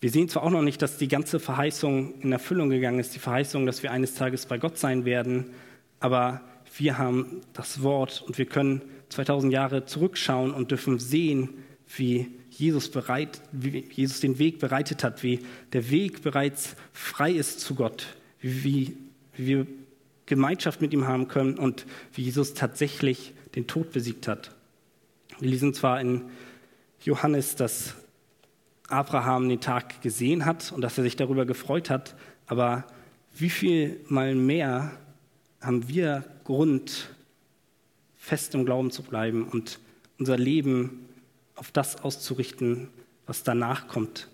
Wir 0.00 0.10
sehen 0.10 0.28
zwar 0.28 0.42
auch 0.42 0.50
noch 0.50 0.62
nicht, 0.62 0.82
dass 0.82 0.98
die 0.98 1.06
ganze 1.06 1.38
Verheißung 1.38 2.20
in 2.22 2.32
Erfüllung 2.32 2.70
gegangen 2.70 2.98
ist, 2.98 3.14
die 3.14 3.20
Verheißung, 3.20 3.66
dass 3.66 3.84
wir 3.84 3.92
eines 3.92 4.14
Tages 4.14 4.46
bei 4.46 4.58
Gott 4.58 4.78
sein 4.78 5.04
werden, 5.04 5.52
aber 6.00 6.40
wir 6.76 6.98
haben 6.98 7.40
das 7.52 7.84
Wort 7.84 8.24
und 8.26 8.36
wir 8.36 8.46
können 8.46 8.82
2000 9.10 9.52
Jahre 9.52 9.84
zurückschauen 9.86 10.52
und 10.52 10.72
dürfen 10.72 10.98
sehen, 10.98 11.50
wie 11.96 12.32
Jesus, 12.50 12.90
bereit, 12.90 13.40
wie 13.52 13.86
Jesus 13.92 14.18
den 14.18 14.40
Weg 14.40 14.58
bereitet 14.58 15.04
hat, 15.04 15.22
wie 15.22 15.38
der 15.72 15.88
Weg 15.88 16.22
bereits 16.22 16.74
frei 16.92 17.30
ist 17.30 17.60
zu 17.60 17.76
Gott, 17.76 18.16
wie, 18.40 18.96
wie, 19.36 19.46
wir 19.46 19.66
Gemeinschaft 20.26 20.80
mit 20.80 20.92
ihm 20.92 21.06
haben 21.06 21.28
können 21.28 21.58
und 21.58 21.86
wie 22.12 22.22
Jesus 22.22 22.54
tatsächlich 22.54 23.32
den 23.54 23.66
Tod 23.66 23.92
besiegt 23.92 24.28
hat. 24.28 24.50
Wir 25.38 25.50
lesen 25.50 25.72
zwar 25.72 26.00
in 26.00 26.22
Johannes, 27.02 27.56
dass 27.56 27.94
Abraham 28.88 29.48
den 29.48 29.60
Tag 29.60 30.02
gesehen 30.02 30.44
hat 30.44 30.72
und 30.72 30.80
dass 30.80 30.98
er 30.98 31.04
sich 31.04 31.16
darüber 31.16 31.46
gefreut 31.46 31.90
hat, 31.90 32.14
aber 32.46 32.84
wie 33.34 33.50
viel 33.50 34.00
mal 34.08 34.34
mehr 34.34 34.92
haben 35.60 35.88
wir 35.88 36.24
Grund, 36.44 37.14
fest 38.16 38.54
im 38.54 38.64
Glauben 38.64 38.90
zu 38.90 39.02
bleiben 39.02 39.48
und 39.48 39.78
unser 40.18 40.36
Leben 40.36 41.08
auf 41.54 41.70
das 41.70 42.02
auszurichten, 42.02 42.88
was 43.26 43.42
danach 43.42 43.88
kommt. 43.88 44.28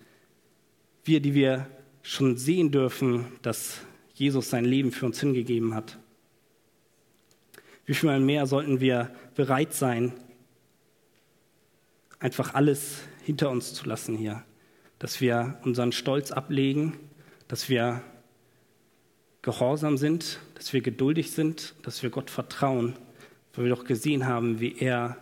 Wir, 1.05 1.21
die 1.21 1.35
wir 1.35 1.67
schon 2.03 2.37
sehen 2.37 2.71
dürfen, 2.71 3.27
dass 3.43 3.81
Jesus 4.15 4.51
sein 4.51 4.65
Leben 4.65 4.93
für 4.93 5.07
uns 5.07 5.21
hingegeben 5.21 5.75
hat. 5.75 5.99
Wie 7.87 7.95
viel 7.95 8.19
mehr 8.21 8.47
sollten 8.47 8.81
wir 8.81 9.15
bereit 9.35 9.75
sein, 9.75 10.13
einfach 12.19 12.55
alles 12.55 13.01
hinter 13.25 13.51
uns 13.51 13.75
zu 13.75 13.87
lassen 13.87 14.17
hier. 14.17 14.45
Dass 14.99 15.21
wir 15.21 15.59
unseren 15.65 15.93
Stolz 15.93 16.31
ablegen, 16.31 16.99
dass 17.49 17.69
wir 17.69 18.03
gehorsam 19.43 19.97
sind, 19.97 20.39
dass 20.55 20.73
wir 20.73 20.81
geduldig 20.81 21.33
sind, 21.33 21.75
dass 21.83 22.03
wir 22.03 22.11
Gott 22.11 22.31
vertrauen, 22.31 22.95
weil 23.55 23.65
wir 23.65 23.75
doch 23.75 23.85
gesehen 23.85 24.27
haben, 24.27 24.61
wie 24.61 24.79
er 24.79 25.17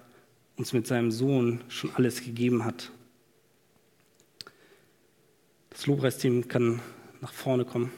uns 0.57 0.75
mit 0.75 0.87
seinem 0.87 1.11
Sohn 1.11 1.65
schon 1.69 1.95
alles 1.95 2.23
gegeben 2.23 2.67
hat. 2.67 2.93
Das 5.71 5.87
Lobpreisteam 5.87 6.49
kann 6.49 6.83
nach 7.23 7.33
vorne 7.33 7.65
kommen. 7.65 7.91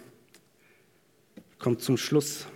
Kommt 1.62 1.80
zum 1.80 1.96
Schluss. 1.96 2.48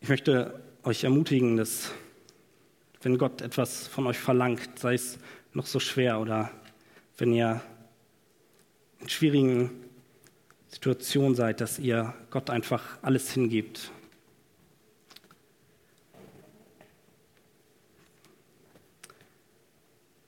Ich 0.00 0.08
möchte 0.08 0.60
euch 0.82 1.04
ermutigen, 1.04 1.56
dass 1.56 1.92
wenn 3.02 3.16
Gott 3.16 3.42
etwas 3.42 3.86
von 3.86 4.08
euch 4.08 4.18
verlangt, 4.18 4.80
sei 4.80 4.94
es 4.94 5.20
noch 5.52 5.66
so 5.66 5.78
schwer 5.78 6.18
oder 6.18 6.50
wenn 7.16 7.32
ihr 7.32 7.62
in 8.98 9.08
schwierigen 9.08 9.70
Situationen 10.66 11.36
seid, 11.36 11.60
dass 11.60 11.78
ihr 11.78 12.12
Gott 12.30 12.50
einfach 12.50 12.98
alles 13.02 13.30
hingebt. 13.30 13.92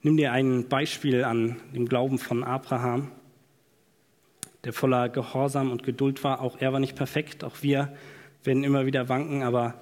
Nimm 0.01 0.15
dir 0.15 0.31
ein 0.31 0.69
Beispiel 0.69 1.25
an 1.25 1.59
dem 1.73 1.89
Glauben 1.89 2.19
von 2.19 2.45
Abraham, 2.45 3.11
der 4.67 4.73
voller 4.73 5.07
Gehorsam 5.07 5.71
und 5.71 5.83
Geduld 5.83 6.25
war. 6.25 6.41
Auch 6.41 6.59
er 6.59 6.73
war 6.73 6.81
nicht 6.81 6.97
perfekt, 6.97 7.45
auch 7.45 7.55
wir 7.61 7.95
werden 8.43 8.65
immer 8.65 8.85
wieder 8.85 9.07
wanken, 9.07 9.41
aber 9.41 9.75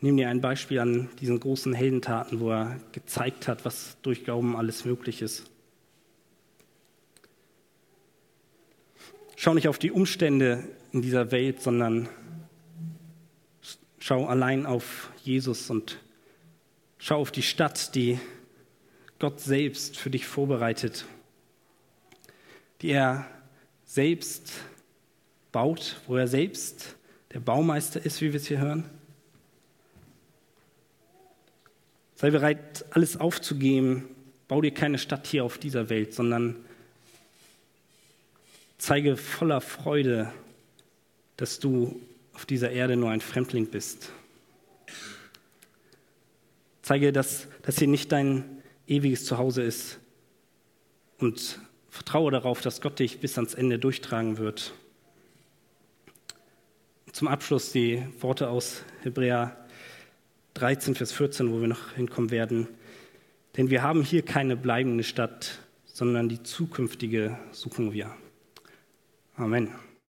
nimm 0.00 0.16
dir 0.16 0.28
ein 0.28 0.40
Beispiel 0.40 0.80
an 0.80 1.08
diesen 1.20 1.38
großen 1.38 1.72
Heldentaten, 1.72 2.40
wo 2.40 2.50
er 2.50 2.80
gezeigt 2.90 3.46
hat, 3.46 3.64
was 3.64 3.96
durch 4.02 4.24
Glauben 4.24 4.56
alles 4.56 4.84
möglich 4.84 5.22
ist. 5.22 5.48
Schau 9.36 9.54
nicht 9.54 9.68
auf 9.68 9.78
die 9.78 9.92
Umstände 9.92 10.64
in 10.90 11.02
dieser 11.02 11.30
Welt, 11.30 11.62
sondern 11.62 12.08
schau 14.00 14.26
allein 14.26 14.66
auf 14.66 15.12
Jesus 15.22 15.70
und 15.70 16.00
schau 16.98 17.20
auf 17.20 17.30
die 17.30 17.42
Stadt, 17.42 17.94
die 17.94 18.18
Gott 19.20 19.38
selbst 19.38 19.96
für 19.96 20.10
dich 20.10 20.26
vorbereitet, 20.26 21.04
die 22.80 22.90
er 22.90 23.24
selbst 23.92 24.54
baut, 25.52 26.00
wo 26.06 26.16
er 26.16 26.26
selbst 26.26 26.96
der 27.34 27.40
Baumeister 27.40 28.02
ist, 28.02 28.22
wie 28.22 28.32
wir 28.32 28.40
es 28.40 28.46
hier 28.46 28.58
hören. 28.58 28.88
Sei 32.14 32.30
bereit, 32.30 32.86
alles 32.88 33.18
aufzugeben. 33.18 34.08
Bau 34.48 34.62
dir 34.62 34.72
keine 34.72 34.96
Stadt 34.96 35.26
hier 35.26 35.44
auf 35.44 35.58
dieser 35.58 35.90
Welt, 35.90 36.14
sondern 36.14 36.56
zeige 38.78 39.18
voller 39.18 39.60
Freude, 39.60 40.32
dass 41.36 41.58
du 41.58 42.00
auf 42.32 42.46
dieser 42.46 42.70
Erde 42.70 42.96
nur 42.96 43.10
ein 43.10 43.20
Fremdling 43.20 43.66
bist. 43.66 44.08
Zeige, 46.80 47.12
dass 47.12 47.46
das 47.60 47.78
hier 47.78 47.88
nicht 47.88 48.10
dein 48.10 48.62
ewiges 48.86 49.26
Zuhause 49.26 49.62
ist 49.62 49.98
und 51.18 51.58
vertraue 51.92 52.30
darauf, 52.30 52.62
dass 52.62 52.80
Gott 52.80 52.98
dich 52.98 53.20
bis 53.20 53.36
ans 53.36 53.52
Ende 53.52 53.78
durchtragen 53.78 54.38
wird. 54.38 54.72
Zum 57.12 57.28
Abschluss 57.28 57.70
die 57.70 58.02
Worte 58.18 58.48
aus 58.48 58.82
Hebräer 59.02 59.54
13, 60.54 60.94
Vers 60.94 61.12
14, 61.12 61.52
wo 61.52 61.60
wir 61.60 61.68
noch 61.68 61.92
hinkommen 61.92 62.30
werden. 62.30 62.66
Denn 63.58 63.68
wir 63.68 63.82
haben 63.82 64.02
hier 64.02 64.22
keine 64.22 64.56
bleibende 64.56 65.04
Stadt, 65.04 65.58
sondern 65.84 66.30
die 66.30 66.42
zukünftige 66.42 67.38
suchen 67.50 67.92
wir. 67.92 68.10
Amen. 69.36 69.68